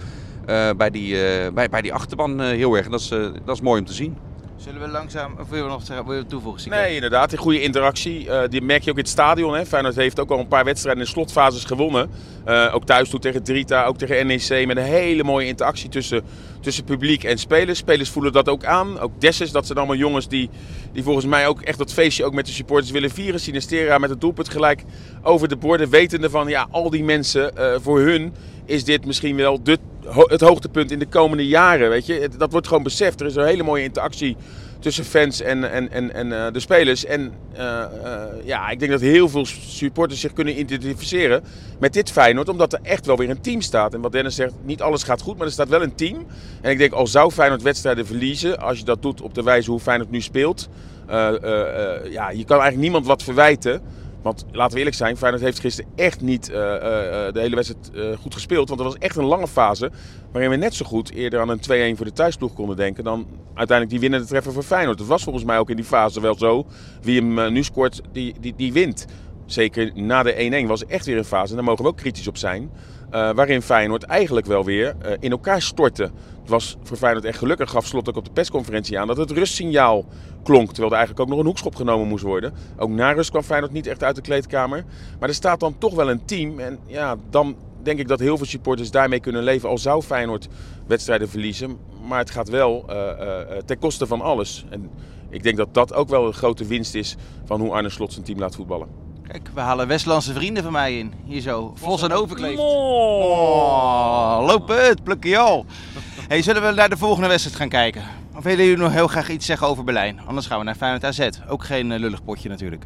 [0.46, 2.88] uh, bij, die, uh, bij, bij die achterban heel erg.
[2.88, 3.08] Dat is,
[3.44, 4.27] dat is mooi om te zien.
[4.58, 6.70] Zullen we langzaam, of wil je nog zeggen, wil toevoegen?
[6.70, 8.26] Nee, inderdaad, een goede interactie.
[8.26, 9.54] Uh, die merk je ook in het stadion.
[9.54, 9.66] Hè.
[9.66, 12.10] Feyenoord heeft ook al een paar wedstrijden in slotfases gewonnen.
[12.48, 14.66] Uh, ook thuis toe tegen Drita, ook tegen NEC.
[14.66, 16.22] Met een hele mooie interactie tussen,
[16.60, 17.78] tussen publiek en spelers.
[17.78, 18.98] Spelers voelen dat ook aan.
[18.98, 20.50] Ook Dessus, dat zijn allemaal jongens die,
[20.92, 23.40] die volgens mij ook echt dat feestje ook met de supporters willen vieren.
[23.40, 24.84] Sinistera met het doelpunt gelijk
[25.22, 25.90] over de borden.
[25.90, 28.32] Wetende van, ja, al die mensen, uh, voor hun
[28.64, 29.78] is dit misschien wel de
[30.12, 31.90] het hoogtepunt in de komende jaren.
[31.90, 32.28] Weet je?
[32.36, 33.20] Dat wordt gewoon beseft.
[33.20, 34.36] Er is een hele mooie interactie
[34.78, 37.04] tussen fans en, en, en, en uh, de spelers.
[37.04, 41.42] En uh, uh, ja, ik denk dat heel veel supporters zich kunnen identificeren
[41.78, 42.48] met dit Feyenoord.
[42.48, 43.94] Omdat er echt wel weer een team staat.
[43.94, 46.26] En wat Dennis zegt, niet alles gaat goed, maar er staat wel een team.
[46.60, 49.70] En ik denk, al zou Feyenoord wedstrijden verliezen, als je dat doet op de wijze
[49.70, 50.68] hoe Feyenoord nu speelt...
[51.08, 53.80] Eh, eh, eh, ja, je kan eigenlijk niemand wat verwijten.
[54.22, 57.54] Want laten we eerlijk zijn, Feyenoord heeft gisteren echt niet eh, eh, eh, de hele
[57.54, 58.68] wedstrijd goed gespeeld.
[58.68, 59.90] Want er was echt een lange fase
[60.32, 63.26] waarin we net zo goed eerder aan een 2-1 voor de thuisploeg konden denken dan
[63.46, 64.98] uiteindelijk die winnende treffer voor Feyenoord.
[64.98, 66.66] Het was volgens mij ook in die fase wel zo.
[67.02, 69.06] Wie hem nu scoort, die, die, die wint.
[69.46, 72.28] Zeker na de 1-1 was echt weer een fase, en daar mogen we ook kritisch
[72.28, 72.70] op zijn.
[73.10, 76.02] waarin Feyenoord eigenlijk wel weer in elkaar stortte.
[76.40, 79.30] Het was voor Feyenoord echt gelukkig, gaf Slot ook op de persconferentie aan, dat het
[79.30, 80.04] rustsignaal
[80.48, 80.66] klonk.
[80.66, 82.52] Terwijl er eigenlijk ook nog een hoekschop genomen moest worden.
[82.76, 84.84] Ook na rust kwam Feyenoord niet echt uit de kleedkamer.
[85.20, 86.58] Maar er staat dan toch wel een team.
[86.58, 89.68] En ja, dan denk ik dat heel veel supporters daarmee kunnen leven.
[89.68, 90.48] Al zou Feyenoord
[90.86, 91.78] wedstrijden verliezen.
[92.06, 94.64] Maar het gaat wel eh, ten koste van alles.
[94.70, 94.90] En
[95.30, 98.24] ik denk dat dat ook wel een grote winst is van hoe Arne Slot zijn
[98.24, 99.07] team laat voetballen.
[99.28, 101.12] Kijk, we halen Westlandse vrienden van mij in.
[101.24, 102.58] Hier zo, Vos en Overkleef.
[102.58, 104.44] Oh.
[104.46, 105.64] Loop het, plukje al.
[106.28, 108.02] Hey, zullen we naar de volgende wedstrijd gaan kijken?
[108.36, 110.20] Of willen jullie nog heel graag iets zeggen over Berlijn?
[110.26, 111.28] Anders gaan we naar Feyenoord AZ.
[111.48, 112.84] Ook geen eh, lullig potje natuurlijk.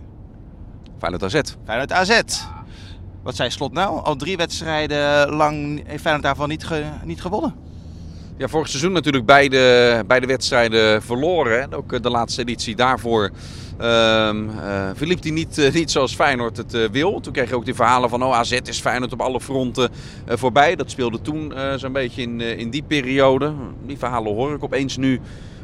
[0.98, 1.40] Feyenoord AZ.
[1.64, 2.20] Feyenoord AZ.
[3.22, 4.02] Wat zei Slot nou?
[4.04, 7.54] Al drie wedstrijden lang heeft Feyenoord daarvan niet, ge- niet gewonnen.
[8.36, 11.62] Ja, vorig seizoen natuurlijk beide, beide wedstrijden verloren.
[11.62, 13.30] En ook eh, de laatste editie daarvoor
[13.82, 17.20] ehm eh, verliep die niet, eh, niet zoals Feyenoord het eh, wil.
[17.20, 19.90] Toen kreeg je ook die verhalen van oh, AZ is Feyenoord op alle fronten
[20.26, 20.76] voorbij.
[20.76, 23.52] Dat speelde toen zo'n beetje in, in die periode.
[23.86, 25.20] Die verhalen hoor ik opeens nu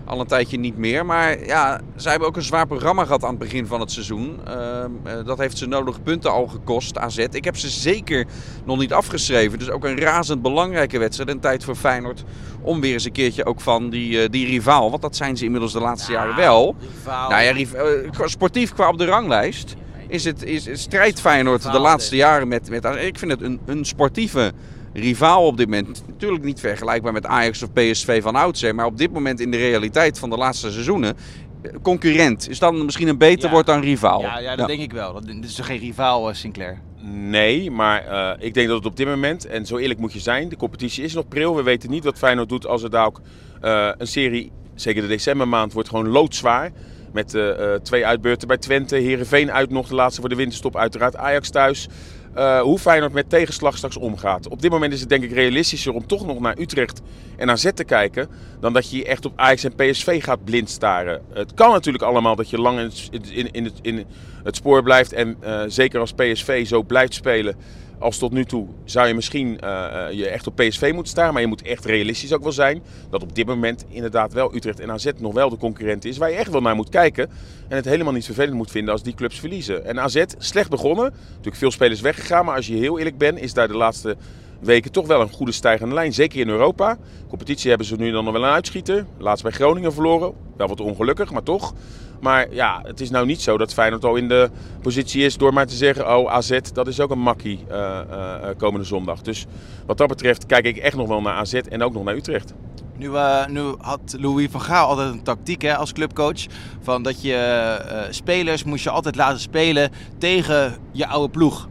[0.09, 1.07] al een tijdje niet meer.
[1.07, 4.41] Maar ja, zij hebben ook een zwaar programma gehad aan het begin van het seizoen.
[4.47, 7.19] Ehm, eh, dat heeft ze nodige punten al gekost, AZ.
[7.19, 8.27] Ik heb ze zeker
[8.65, 9.59] nog niet afgeschreven.
[9.59, 11.31] Dus ook een razend belangrijke wedstrijd.
[11.31, 12.25] En tijd voor Feyenoord
[12.63, 14.91] om weer eens een keertje ook van die, eh, die rivaal.
[14.91, 16.77] Want dat zijn ze inmiddels de laatste jaren wel.
[17.05, 19.75] Nou ja, eh, sportief qua op de ranglijst
[20.09, 22.85] is het is, is strijd Feyenoord de laatste jaren met, met...
[22.85, 24.53] Ik vind het een, een sportieve
[25.01, 26.03] rivaal op dit moment.
[26.07, 28.75] Natuurlijk niet vergelijkbaar met Ajax of PSV van oudsher.
[28.75, 31.17] Maar op dit moment in de realiteit van de laatste seizoenen...
[31.63, 33.51] eh, Concurrent is dan misschien een beter Ja.
[33.55, 34.21] woord dan rivaal.
[34.21, 35.13] Ja, ja dat denk ik wel.
[35.13, 36.81] Dat, dit is toch geen rivaal, eh, Sinclair?
[37.03, 40.19] Nee, maar eh, ik denk dat het op dit moment, en zo eerlijk moet je
[40.21, 41.57] zijn, de competitie is nog pril.
[41.57, 43.21] We weten niet wat Feyenoord doet als er daar ook
[43.61, 46.71] eh, een serie, zeker de decembermaand, wordt gewoon loodzwaar.
[47.13, 47.37] Met
[47.83, 51.89] twee uitbeurten bij Twente, Herenveen uit nog de laatste voor de winterstop, uiteraard Ajax thuis.
[52.39, 54.49] Eh, hoe Feyenoord met tegenslag straks omgaat.
[54.49, 57.01] Op dit moment is het denk ik realistischer om toch nog naar Utrecht
[57.37, 58.29] en AZ te kijken...
[58.61, 61.23] dan dat je je echt op Ajax en PSV gaat blind staren.
[61.33, 64.05] Het kan natuurlijk allemaal dat je lang in het, in, in het, in
[64.45, 65.13] het spoor blijft...
[65.13, 67.57] en eh, zeker als PSV zo blijft spelen
[67.99, 68.67] als tot nu toe...
[68.85, 71.33] zou je misschien eh, eh, je echt op PSV moeten staren...
[71.33, 72.83] maar je moet echt realistisch ook wel zijn...
[73.11, 76.19] dat op dit moment inderdaad wel Utrecht en AZ nog wel de concurrent is...
[76.19, 77.31] waar je echt wel naar moet kijken...
[77.69, 79.85] en het helemaal niet vervelend moet vinden als die clubs verliezen.
[79.85, 81.13] En AZ, slecht begonnen.
[81.29, 82.45] Natuurlijk veel spelers weggegaan...
[82.45, 84.17] maar als je heel eerlijk bent, is daar de laatste
[84.61, 86.13] weken toch wel een goede stijgende lijn.
[86.13, 86.99] Zeker in Europa.
[87.29, 89.07] Competitie hebben ze nu dan nog wel een uitschieter.
[89.19, 90.33] Laatst bij Groningen verloren.
[90.57, 91.75] Wel wat ongelukkig, maar toch.
[92.21, 94.51] Maar ja, het is nou niet zo dat Feyenoord al in de
[94.83, 96.17] positie is door maar te zeggen...
[96.17, 99.23] oh, AZ, dat is ook een makkie eh, eh, eh, komende zondag.
[99.23, 99.47] Dus
[99.87, 102.55] wat dat betreft kijk ik echt nog wel naar AZ en ook nog naar Utrecht.
[102.97, 103.11] Nu,
[103.49, 106.47] nu had Louis van Gaal altijd een tactiek hè, als clubcoach.
[106.83, 111.69] Van dat je spelers moest je altijd laten spelen tegen je oude ploeg.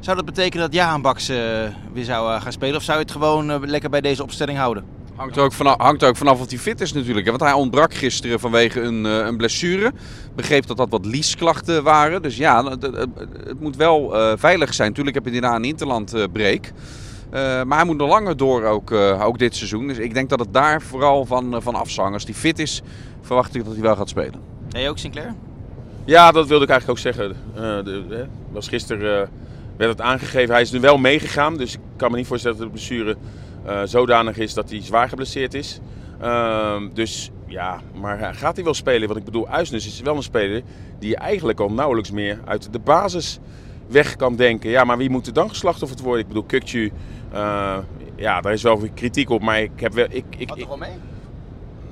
[0.00, 1.36] Zou dat betekenen dat eh,
[1.92, 2.76] weer zou gaan spelen?
[2.76, 4.84] Of zou je het gewoon lekker bij deze opstelling houden?
[5.20, 7.26] Hangt er, ook vanaf, hangt er ook vanaf of hij fit is natuurlijk.
[7.28, 9.92] Want hij ontbrak gisteren vanwege een, eh, een blessure.
[10.34, 12.22] Begreep dat dat wat liesklachten waren.
[12.22, 13.08] Dus ja, het, het-
[13.44, 14.88] het moet wel eh, veilig zijn.
[14.88, 16.64] Natuurlijk heb je daarna een interland eh, break.
[17.30, 19.86] Eh, maar hij moet nog langer door ook, eh, ook dit seizoen.
[19.86, 22.12] Dus ik denk dat het daar vooral van, van afzang.
[22.14, 22.82] Als hij fit is,
[23.22, 24.40] verwacht ik dat hij wel gaat spelen.
[24.70, 25.34] Nee, ook Sinclair?
[26.04, 27.36] Ja, dat wilde ik eigenlijk ook zeggen.
[27.54, 29.28] Eh, de, hè, was gisteren
[29.76, 30.52] werd het aangegeven.
[30.52, 31.56] Hij is nu wel meegegaan.
[31.56, 33.16] Dus ik kan me niet voorstellen dat de blessure
[33.84, 35.80] zodanig is dat hij zwaar geblesseerd is.
[36.20, 39.06] Ehm, dus ja, maar eh, gaat hij wel spelen?
[39.06, 40.62] Want ik bedoel, Uisnes is wel een speler
[40.98, 43.38] die je eigenlijk al nauwelijks meer uit de basis
[43.86, 44.70] weg kan denken.
[44.70, 46.20] Ja, maar wie moet er dan geslachtofferd worden?
[46.20, 46.92] Ik bedoel, Kukcu,
[47.32, 47.78] eh,
[48.16, 49.42] ja, daar is wel weer kritiek op.
[49.42, 50.06] Maar ik heb wel...
[50.10, 50.90] Ik, ik, ik, wel mee?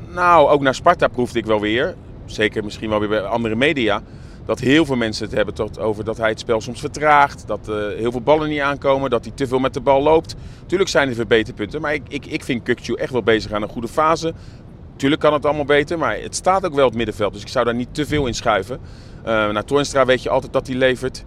[0.09, 1.95] nou, ook naar Sparta proefde ik wel weer.
[2.25, 4.03] Zeker misschien wel weer bij andere media.
[4.49, 7.47] Dat heel veel mensen het hebben tot over dat hij het spel soms vertraagt.
[7.47, 9.11] Dat eh, heel veel ballen niet aankomen.
[9.11, 10.35] Dat hij te veel met de bal loopt.
[10.67, 11.81] Tuurlijk zijn er verbeterpunten.
[11.81, 14.33] Maar ik, ik, ik vind Kukcu echt wel bezig aan een goede fase.
[14.97, 15.99] Tuurlijk kan het allemaal beter.
[15.99, 17.33] Maar het staat ook wel het middenveld.
[17.33, 18.79] Dus ik zou daar niet te veel in schuiven.
[19.19, 21.25] Uh, naar Toornstra weet je altijd dat hij levert.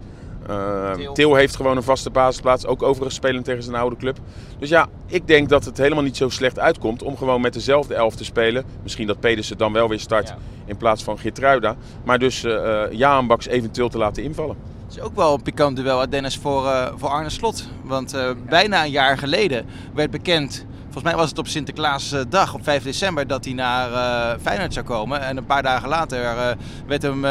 [0.52, 1.12] Uh, Til.
[1.12, 2.66] Til heeft gewoon een vaste basisplaats.
[2.66, 4.18] Ook overigens spelend tegen zijn oude club.
[4.58, 7.94] Dus ja, ik denk dat het helemaal niet zo slecht uitkomt om gewoon met dezelfde
[7.94, 8.64] elf te spelen.
[8.82, 10.36] Misschien dat Pedersen dan wel weer start Ja.
[10.64, 11.76] in plaats van Geertruida.
[12.04, 14.56] Maar dus uh, Jaan Baks eventueel te laten invallen.
[14.86, 17.68] Het is ook wel een pikant duel uit Dennis voor, eh, voor Arne Slot.
[17.84, 22.64] Want eh, bijna een jaar geleden werd bekend volgens mij was het op Sinterklaasdag, op
[22.64, 25.20] 5 december, dat hij naar uh, Feyenoord zou komen.
[25.20, 26.48] En een paar dagen later uh,
[26.86, 27.24] werd hem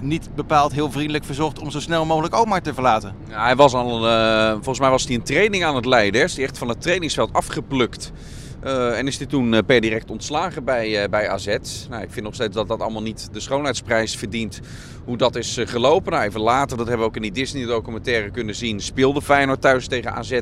[0.00, 3.14] niet bepaald heel vriendelijk verzocht om zo snel mogelijk Omar te verlaten.
[3.28, 4.00] Hij was al,
[4.54, 6.22] volgens mij was hij een training aan het leiden.
[6.22, 8.12] Is hij echt van het trainingsveld afgeplukt.
[8.64, 11.46] Uh, en is hij toen uh, per direct ontslagen bij, uh, bij AZ.
[11.90, 14.60] Nou, ik vind nog steeds dat dat allemaal niet de schoonheidsprijs verdient.
[15.04, 16.12] Hoe dat is gelopen.
[16.12, 18.80] Nou, even later, dat hebben we ook in die Disney-documentaire kunnen zien.
[18.80, 20.38] Speelde Feyenoord thuis tegen AZ.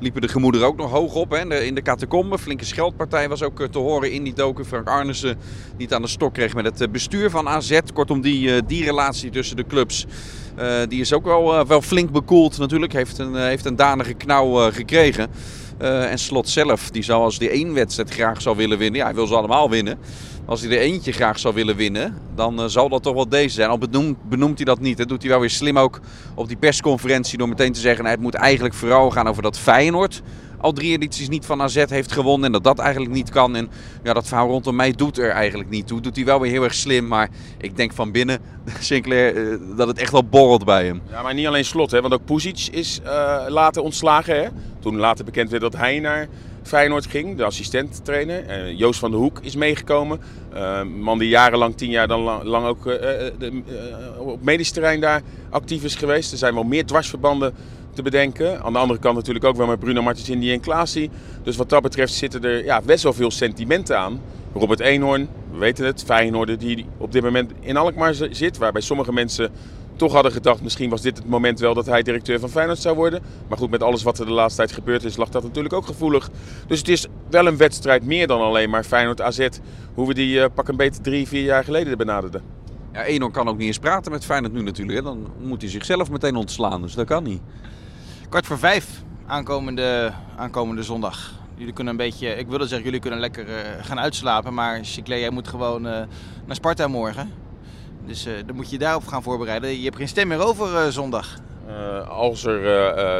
[0.00, 1.30] Liepen de gemoederen ook nog hoog op.
[1.30, 1.38] Hè?
[1.38, 2.38] In de, in.
[2.38, 4.64] Flinke scheldpartij was ook te horen in die docu.
[4.64, 5.36] Frank Arnissen
[5.76, 7.78] die het aan de stok kreeg met het bestuur van AZ.
[7.94, 10.06] Kortom, die, die relatie tussen de clubs.
[10.88, 12.92] die is ook wel, wel flink bekoeld natuurlijk.
[12.92, 15.30] Heeft een, heeft een danige knauw gekregen.
[15.82, 19.04] Uh, en Slot zelf, die zou als die één wedstrijd graag zou willen winnen, ja,
[19.04, 19.98] hij wil ze allemaal winnen.
[20.44, 23.54] Als hij er eentje graag zou willen winnen, dan uh, zal dat toch wel deze
[23.54, 23.70] zijn.
[23.70, 24.96] Al benoemt, benoemt hij dat niet.
[24.96, 26.00] Dat doet hij wel weer slim ook
[26.34, 28.02] op die persconferentie door meteen te zeggen...
[28.02, 30.22] Nou, het moet eigenlijk vooral gaan over dat Feyenoord
[30.60, 32.46] al drie edities niet van AZ heeft gewonnen.
[32.46, 33.56] En dat dat eigenlijk niet kan.
[33.56, 33.68] En
[34.02, 36.00] ja, dat verhaal rondom mij doet er eigenlijk niet toe.
[36.00, 37.06] Doet hij wel weer heel erg slim.
[37.06, 38.38] Maar ik denk van binnen,
[38.80, 41.02] Sinclair, uh, dat het echt wel borrelt bij hem.
[41.10, 41.90] Ja, maar niet alleen Slot.
[41.90, 44.36] Hè, want ook Pusic is uh, later ontslagen.
[44.42, 44.48] Hè?
[44.80, 46.28] Toen later bekend werd dat hij naar
[46.62, 48.72] Feyenoord ging, de assistent-trainer.
[48.72, 50.20] Joost van der Hoek is meegekomen.
[50.54, 53.62] Uh, man die jarenlang, tien jaar dan lang, ook de,
[54.18, 56.32] op medisch terrein daar actief is geweest.
[56.32, 57.54] Er zijn wel meer dwarsverbanden
[57.94, 58.62] te bedenken.
[58.62, 61.10] Aan de andere kant natuurlijk ook wel met Bruno Martins Indy en Klaasie.
[61.42, 64.20] Dus wat dat betreft zitten er ja, best wel veel sentimenten aan.
[64.54, 68.58] Robert Eenhoorn, we weten het, Feyenoord die op dit moment in Alkmaar zit.
[68.58, 69.50] Waarbij sommige mensen
[69.96, 72.96] toch hadden gedacht, misschien was dit het moment wel dat hij directeur van Feyenoord zou
[72.96, 73.22] worden.
[73.48, 75.86] Maar goed, met alles wat er de laatste tijd gebeurd is, lag dat natuurlijk ook
[75.86, 76.30] gevoelig.
[76.66, 79.48] Dus het is wel een wedstrijd meer dan alleen maar Feyenoord-AZ.
[79.94, 82.42] Hoe we die uh, pak een beetje drie, vier jaar geleden benaderden.
[82.92, 84.98] Ja, kan ook niet eens praten met Feyenoord nu natuurlijk.
[84.98, 85.04] Hè.
[85.04, 87.40] Dan moet hij zichzelf meteen ontslaan, dus dat kan niet.
[88.30, 91.32] Kwart voor vijf aankomende, aankomende zondag.
[91.54, 94.54] Jullie kunnen een beetje, ik wilde zeggen, jullie kunnen lekker uh, gaan uitslapen.
[94.54, 95.92] Maar Chiclé, jij moet gewoon uh,
[96.46, 97.32] naar Sparta morgen.
[98.06, 99.78] Dus uh, dan moet je je daarop gaan voorbereiden.
[99.78, 101.38] Je hebt geen stem meer over zondag.
[102.08, 102.62] als er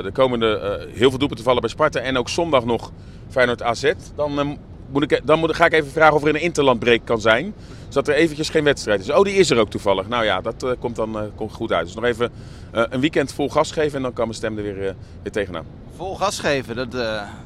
[0.02, 2.92] de komende heel veel doelpunten vallen bij Sparta en ook zondag nog
[3.28, 4.58] Feyenoord AZ, dan,
[4.92, 7.54] moet ik, dan moet, ga ik even vragen of er een interlandbreek kan zijn.
[7.88, 9.10] Zodat er eventjes geen wedstrijd is.
[9.10, 10.08] Oh, die is er ook toevallig.
[10.08, 11.86] Nou ja, dat uh, komt dan uh, komt goed uit.
[11.86, 12.32] Dus nog even
[12.74, 14.74] uh, een weekend vol gas geven en dan kan mijn stem er weer,
[15.22, 15.64] weer tegenaan.
[15.96, 16.92] Vol gas geven, dat,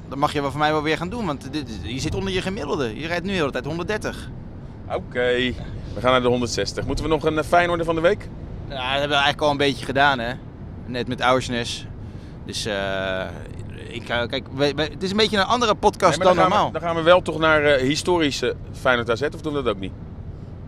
[0.09, 1.27] dat mag je wel van mij wel weer gaan doen.
[1.27, 3.01] Want dit, je zit onder je gemiddelde.
[3.01, 4.31] Je rijdt nu de hele tijd 130.
[4.87, 5.55] Oké, okay.
[5.95, 6.87] we gaan naar de 160.
[6.87, 8.29] Moeten we nog een Feyenoorder van de week?
[8.69, 10.33] Ja, dat hebben we eigenlijk al een beetje gedaan hè.
[10.87, 11.87] Net met Auersnes.
[12.45, 12.69] Dus
[13.95, 16.67] ik, kijk, wij, wij, het is een beetje een andere podcast nee, dan, dan normaal.
[16.67, 19.81] We, dan gaan we wel toch naar historische Feyenoord AZ of doen we dat ook
[19.81, 19.93] niet?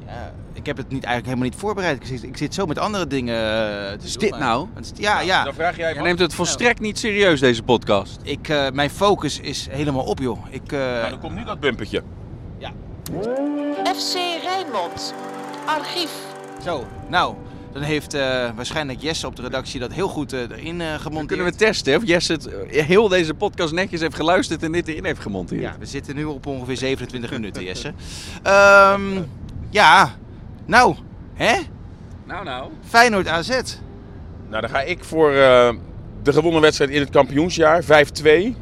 [0.06, 2.00] Ja, ik heb het niet, eigenlijk helemaal niet voorbereid.
[2.00, 4.68] Ik zit, ik zit zo met andere dingen te Wat is dit nou?
[4.94, 5.44] Ja, ja.
[5.44, 8.20] Dan vraag jij Je neemt het volstrekt niet serieus, deze podcast.
[8.22, 10.38] Ik, uh, mijn focus is helemaal op, joh.
[10.50, 10.78] Ik, uh...
[10.78, 12.02] nou, dan komt nu dat bumpertje.
[12.58, 12.72] Ja.
[13.94, 15.14] FC Rijnmond.
[15.66, 16.10] Archief.
[16.64, 17.34] Zo, nou.
[17.76, 18.20] Dan heeft uh,
[18.54, 21.12] waarschijnlijk Jesse op de redactie dat heel goed erin gemonteerd.
[21.12, 24.88] Dan kunnen we testen of Jesse het heel deze podcast netjes heeft geluisterd en dit
[24.88, 25.60] erin heeft gemonteerd.
[25.60, 27.88] Ja, we zitten nu op ongeveer 27 minuten, Jesse.
[27.88, 29.26] Um,
[29.70, 30.14] ja,
[30.64, 30.96] nou,
[31.34, 31.54] hè?
[32.24, 32.70] Nou, nou.
[32.84, 33.48] Feyenoord AZ.
[34.48, 35.70] Nou, dan ga ik voor uh,
[36.22, 37.86] de gewonnen wedstrijd in het kampioensjaar, 5-2.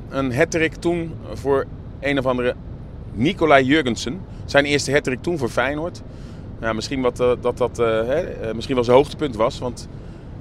[0.09, 1.67] Een hattrick toen voor
[2.01, 2.55] een of andere
[3.13, 4.21] Nicolai Jurgensen.
[4.45, 6.03] Zijn eerste hattrick toen voor Feyenoord.
[6.61, 9.89] Ja, misschien wat, uh, dat dat uh, hè, misschien wel zijn hoogtepunt was, want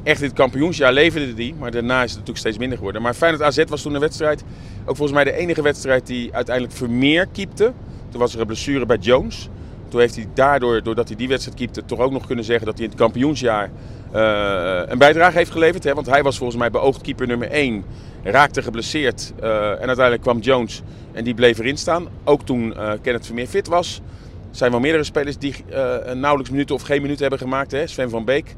[0.04, 1.56] echt het kampioensjaar leverde die.
[1.60, 3.02] Maar daarna is het natuurlijk steeds minder geworden.
[3.02, 4.44] Maar Feyenoord AZ was toen een wedstrijd,
[4.86, 7.74] ook volgens mij de enige wedstrijd die uiteindelijk Vermeer keepte.
[8.10, 9.50] Toen was er een blessure bij Jones.
[9.90, 12.76] Toen heeft hij daardoor, doordat hij die wedstrijd keepte, toch ook nog kunnen zeggen dat
[12.76, 13.72] hij in het kampioensjaar
[14.88, 15.84] een bijdrage heeft geleverd.
[15.84, 15.94] Hè?
[15.94, 17.84] Want hij was volgens mij beoogd keeper nummer 1,
[18.24, 20.82] raakte geblesseerd en uiteindelijk kwam Jones
[21.14, 22.08] en die bleef erin staan.
[22.24, 24.02] Ook toen uh, Kenneth Vermeer fit was.
[24.54, 25.56] Zijn wel meerdere spelers die
[26.14, 27.72] nauwelijks minuten of geen minuten hebben gemaakt.
[27.72, 27.88] Hè?
[27.88, 28.56] Sven van Beek,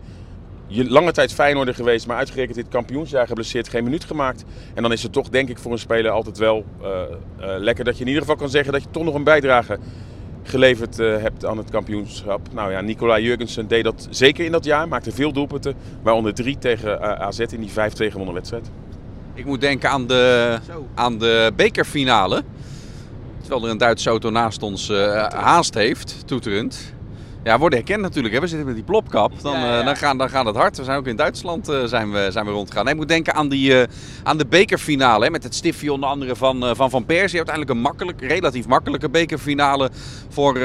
[0.68, 4.44] lange tijd Feyenoorder geweest, maar uitgerekend dit kampioensjaar geblesseerd, geen minuut gemaakt.
[4.74, 6.66] En dan is het toch denk ik voor een speler altijd wel
[7.40, 9.80] lekker dat je in ieder geval kan zeggen dat je toch nog een bijdrage
[10.44, 12.42] geleverd hebt aan het kampioenschap.
[12.54, 14.88] Nou ja, Nicolai Jurgensen deed dat zeker in dat jaar.
[14.88, 18.72] Maakte veel doelpunten, waaronder drie tegen AZ in die 5-2 gewonnen wedstrijd.
[19.34, 20.58] Ik moet denken aan de,
[20.96, 22.44] aan de bekerfinale.
[23.46, 26.94] Terwijl er een Duitse auto naast ons uh, haast heeft, toeterend.
[27.44, 28.34] Ja, worden herkend natuurlijk.
[28.34, 28.40] Hè.
[28.40, 29.42] We zitten met die plopkap.
[29.42, 29.80] Dan, ja, ja.
[29.80, 30.78] Uh, dan, gaan, dan gaat het hard.
[30.78, 32.84] We zijn ook in Duitsland uh, zijn we, zijn we rondgegaan.
[32.84, 33.84] Nee, ik moet denken aan, die, uh,
[34.24, 35.26] aan de bekerfinale.
[35.26, 37.38] Hè, met het stiftje onder andere van Van, van Persie.
[37.38, 39.90] Uiteindelijk een makkelijk, relatief makkelijke bekerfinale
[40.30, 40.60] voor,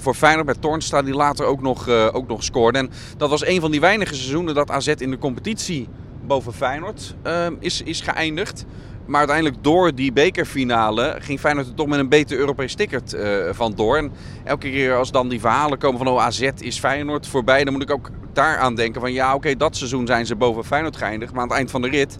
[0.00, 0.46] voor Feyenoord.
[0.46, 2.78] Bij Tornstra die later ook nog, ook nog scoorde.
[2.78, 5.88] En dat was een van die weinige seizoenen dat AZ in de competitie
[6.26, 7.14] boven Feyenoord
[7.58, 8.64] is, is geëindigd.
[9.06, 13.48] Maar uiteindelijk door die bekerfinale ging Feyenoord er toch met een beter Europees ticket uh,
[13.50, 13.96] van door.
[13.96, 14.12] En
[14.44, 17.82] elke keer als dan die verhalen komen van oh, AZ is Feyenoord voorbij, dan moet
[17.82, 21.32] ik ook daaraan denken van ja oké, dat seizoen zijn ze boven Feyenoord geëindigd.
[21.32, 22.18] Maar aan het eind van de rit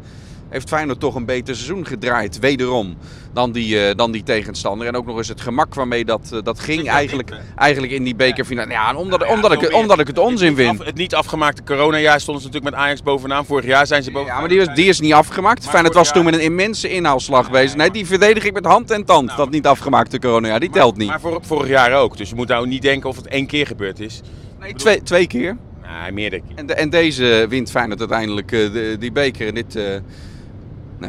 [0.55, 2.97] heeft Feyenoord toch een beter seizoen gedraaid, wederom,
[3.33, 4.87] dan die, uh, dan die tegenstander.
[4.87, 8.14] En ook nog eens het gemak waarmee dat, uh, dat ging eigenlijk, eigenlijk in die
[8.14, 8.71] bekerfinale.
[8.71, 10.85] Ja, en omdat, ja, omdat, ik, omdat ik het onzin vind.
[10.85, 13.47] Het niet afgemaakte coronajaar stonden ze natuurlijk met Ajax bovenaan.
[13.47, 14.33] Vorig jaar zijn ze boven.
[14.33, 15.62] Ja, maar die, was, die is niet afgemaakt.
[15.62, 17.77] Maar Feyenoord was toen met een immense inhaalslag bezig.
[17.77, 20.61] Nee, die verdedig ik met hand en tand, nou, dat niet afgemaakte coronajaar.
[20.61, 21.09] Die maar, telt niet.
[21.09, 22.17] Maar voor, vorig jaar ook.
[22.17, 24.21] Dus je moet nou niet denken of het één keer gebeurd is.
[24.61, 25.57] Nee, twee, twee keer.
[26.03, 26.57] Nee, meerdere keer.
[26.57, 29.47] En, de, en deze wint Feyenoord uiteindelijk uh, de, die beker.
[29.47, 29.77] En dit...
[29.77, 29.85] Uh,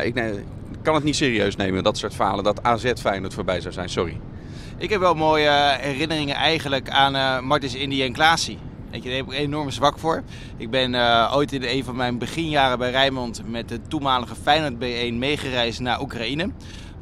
[0.04, 0.44] Ik,
[0.82, 3.90] kan het niet serieus nemen, dat soort falen, dat AZ Feyenoord voorbij zou zijn.
[3.90, 4.20] Sorry.
[4.78, 8.58] Ik heb wel mooie herinneringen eigenlijk aan uh, Martins Indy en Klaasie.
[8.92, 10.24] Weet je, daar heb ik enorm zwak voor.
[10.58, 14.74] Ik ben uh, ooit in een van mijn beginjaren bij Rijnmond met de toenmalige Feyenoord
[14.74, 16.50] B1 meegereisd naar Oekraïne.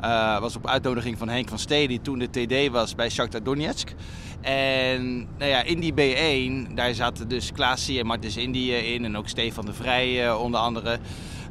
[0.03, 3.43] Uh, was op uitnodiging van Henk van Stee, die toen de TD was bij Shakhtar
[3.43, 3.93] Donetsk.
[4.41, 9.17] En nou ja, in die B1, daar zaten dus Klaasie en Martins Indy in en
[9.17, 10.99] ook Stefan de Vrij onder andere.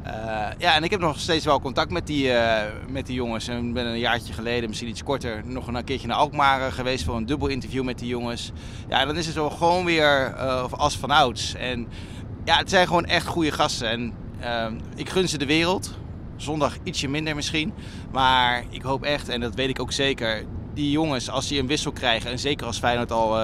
[0.07, 3.49] Uh, ja, en ik heb nog steeds wel contact met die, uh, met die jongens.
[3.49, 7.05] En ik ben een jaartje geleden, misschien iets korter, nog een keertje naar Alkmaar geweest
[7.05, 8.53] voor een dubbel interview met die jongens.
[8.89, 11.55] Ja, dan is het zo gewoon weer uh, als van ouds.
[11.55, 11.89] En
[12.45, 13.89] ja, het zijn gewoon echt goede gasten.
[13.89, 14.13] En
[14.95, 15.95] ik gun ze de wereld.
[16.37, 17.73] Zondag ietsje minder misschien.
[18.13, 21.67] Maar ik hoop echt, en dat weet ik ook zeker, die jongens, als die een
[21.67, 23.39] wissel krijgen, en zeker als Feyenoord al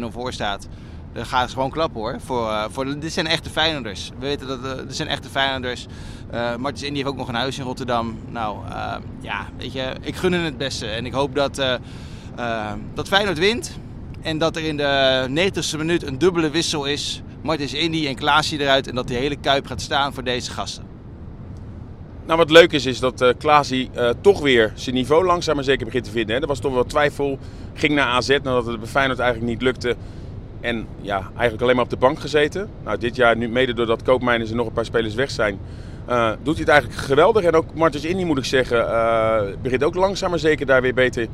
[0.00, 0.68] 2-0 voor staat,
[1.12, 2.16] dan gaan ze gewoon klappen hoor.
[2.24, 4.10] Voor, uh, voor, dit zijn echte Feyenoorders.
[4.18, 5.86] We weten dat uh, zijn echte Feyenoorders.
[6.34, 8.18] Uh, Martins Indy heeft ook nog een huis in Rotterdam.
[8.28, 8.58] Nou
[9.20, 10.86] ja, weet je, ik gun hen het beste.
[10.86, 11.62] En ik hoop dat,
[12.94, 13.78] dat Feyenoord wint.
[14.22, 17.22] En dat er in de 90ste minuut een dubbele wissel is.
[17.42, 18.88] Martins Indy en Klaasje eruit.
[18.88, 20.84] En dat die hele kuip gaat staan voor deze gasten.
[22.26, 25.84] Nou, wat leuk is, is dat uh, Klaasie toch weer zijn niveau langzaam maar zeker
[25.84, 26.34] begint te vinden.
[26.36, 26.42] Hè.
[26.42, 27.38] Er was toch wel twijfel.
[27.74, 29.96] Ging naar AZ nadat het bij Feyenoord eigenlijk niet lukte.
[30.62, 32.68] En ja, eigenlijk alleen maar op de bank gezeten.
[32.84, 35.58] Nou, dit jaar, nu mede doordat Koopmijners en nog een paar spelers weg zijn,
[36.08, 37.44] uh, doet hij het eigenlijk geweldig.
[37.44, 40.94] En ook Martens Indy, moet ik zeggen, uh, begint ook langzaam maar zeker daar weer
[40.94, 41.26] beter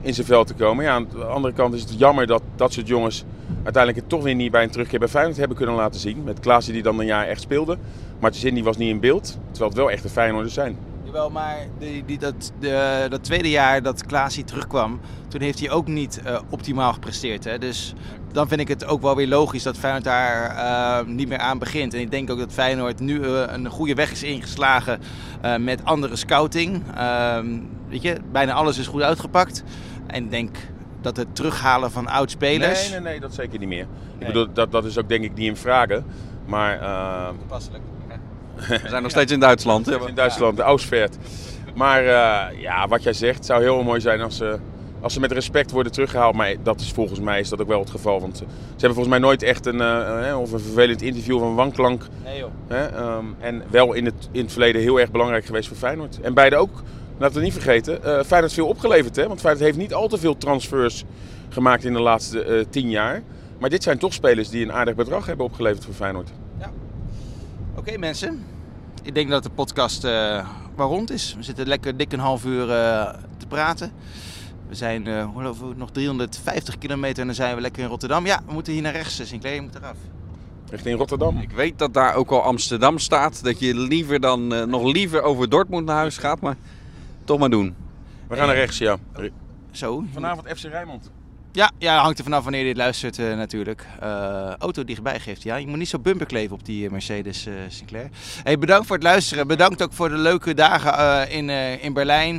[0.00, 0.84] in zijn veld te komen.
[0.84, 3.24] Ja, aan de andere kant is het jammer dat dat soort jongens
[3.62, 6.24] uiteindelijk het toch weer niet bij een terugkeer bij Feyenoord hebben kunnen laten zien.
[6.24, 7.78] Met Klaasje die dan een jaar echt speelde.
[8.18, 10.76] Martens Indy was niet in beeld, terwijl het wel echte Feyenoorders zijn.
[11.12, 15.70] Jawel, maar die, die, dat, de, dat tweede jaar dat Klaasie terugkwam, toen heeft hij
[15.70, 17.44] ook niet uh, optimaal gepresteerd.
[17.44, 17.58] Hè?
[17.58, 17.94] Dus
[18.32, 21.58] dan vind ik het ook wel weer logisch dat Feyenoord daar uh, niet meer aan
[21.58, 21.94] begint.
[21.94, 25.00] En ik denk ook dat Feyenoord nu uh, een goede weg is ingeslagen
[25.58, 26.82] met andere scouting.
[26.94, 29.64] Ehm, weet je, bijna alles is goed uitgepakt.
[30.06, 30.56] En ik denk
[31.00, 32.90] dat het terughalen van oud-spelers...
[32.90, 33.86] Nee, nee, nee, dat zeker niet meer.
[33.86, 34.20] Nee.
[34.20, 36.04] Ik bedoel, dat, dat is ook denk ik niet in vragen.
[36.46, 36.78] Maar...
[37.38, 37.82] Toepasselijk.
[38.68, 39.90] We zijn nog steeds in Duitsland.
[39.90, 41.16] In Duitsland, de Ausfert.
[41.74, 44.58] Maar uh, ja, wat jij zegt, zou heel mooi zijn als ze,
[45.00, 46.34] als ze met respect worden teruggehaald.
[46.34, 48.20] Maar dat is volgens mij is dat ook wel het geval.
[48.20, 52.06] Want ze, hebben volgens mij nooit echt een, uh, of een vervelend interview van wanklank.
[52.24, 52.50] Nee joh.
[52.68, 56.20] Hè, um, en wel in het, in het verleden heel erg belangrijk geweest voor Feyenoord.
[56.20, 56.82] En beide ook,
[57.18, 59.16] laten we niet vergeten, uh, Feyenoord veel opgeleverd.
[59.16, 59.28] Hè?
[59.28, 61.04] Want Feyenoord heeft niet al te veel transfers
[61.48, 63.22] gemaakt in de laatste tien jaar.
[63.58, 66.30] Maar dit zijn toch spelers die een aardig bedrag hebben opgeleverd voor Feyenoord.
[67.82, 68.44] Oké okay, mensen,
[69.02, 71.34] ik denk dat de podcast uh, wel rond is.
[71.36, 73.92] We zitten lekker dik een half uur uh, te praten.
[74.68, 75.36] We zijn uh,
[75.76, 78.26] nog 350 kilometer en dan zijn we lekker in Rotterdam.
[78.26, 79.96] Ja, we moeten hier naar rechts, Sinclair, je moet eraf.
[80.70, 81.38] Richting Rotterdam.
[81.40, 83.44] Ik weet dat daar ook al Amsterdam staat.
[83.44, 86.56] Dat je liever dan, uh, nog liever over Dortmund naar huis gaat, maar
[87.24, 87.74] toch maar doen.
[88.28, 88.96] We gaan naar rechts, ja.
[89.70, 90.04] Zo.
[90.12, 91.10] Vanavond FC Rijnmond.
[91.54, 93.86] Ja, ja, hangt er vanaf wanneer je dit luistert uh, natuurlijk.
[94.02, 95.56] Uh, auto dichtbij geeft, ja.
[95.56, 98.08] Je moet niet zo bumper kleven op die Mercedes uh, Sinclair.
[98.42, 99.46] Hey, bedankt voor het luisteren.
[99.46, 102.34] Bedankt ook voor de leuke dagen in, in Berlijn.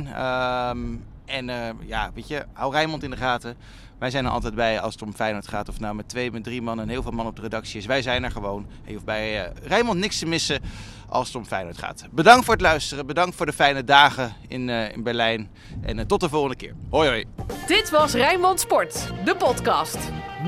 [0.76, 1.46] Um, en
[1.86, 3.56] ja, weet je, hou Rijnmond in de gaten.
[4.04, 5.68] Wij zijn er altijd bij als het om Feyenoord gaat.
[5.68, 7.86] Of nou met twee, met drie man en heel veel man op de redactie is.
[7.86, 8.66] Wij zijn er gewoon.
[8.84, 10.60] Je hoeft bij Rijnmond niks te missen
[11.08, 12.06] als het om Feyenoord gaat.
[12.10, 13.06] Bedankt voor het luisteren.
[13.06, 15.50] Bedankt voor de fijne dagen in, uh, in Berlijn.
[15.82, 16.74] En uh, tot de volgende keer.
[16.90, 17.24] Hoi hoi.
[17.66, 19.98] Dit was Rijnmond Sport, de podcast.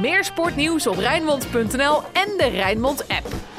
[0.00, 3.55] Meer sportnieuws op Rijnmond.nl en de Rijnmond app.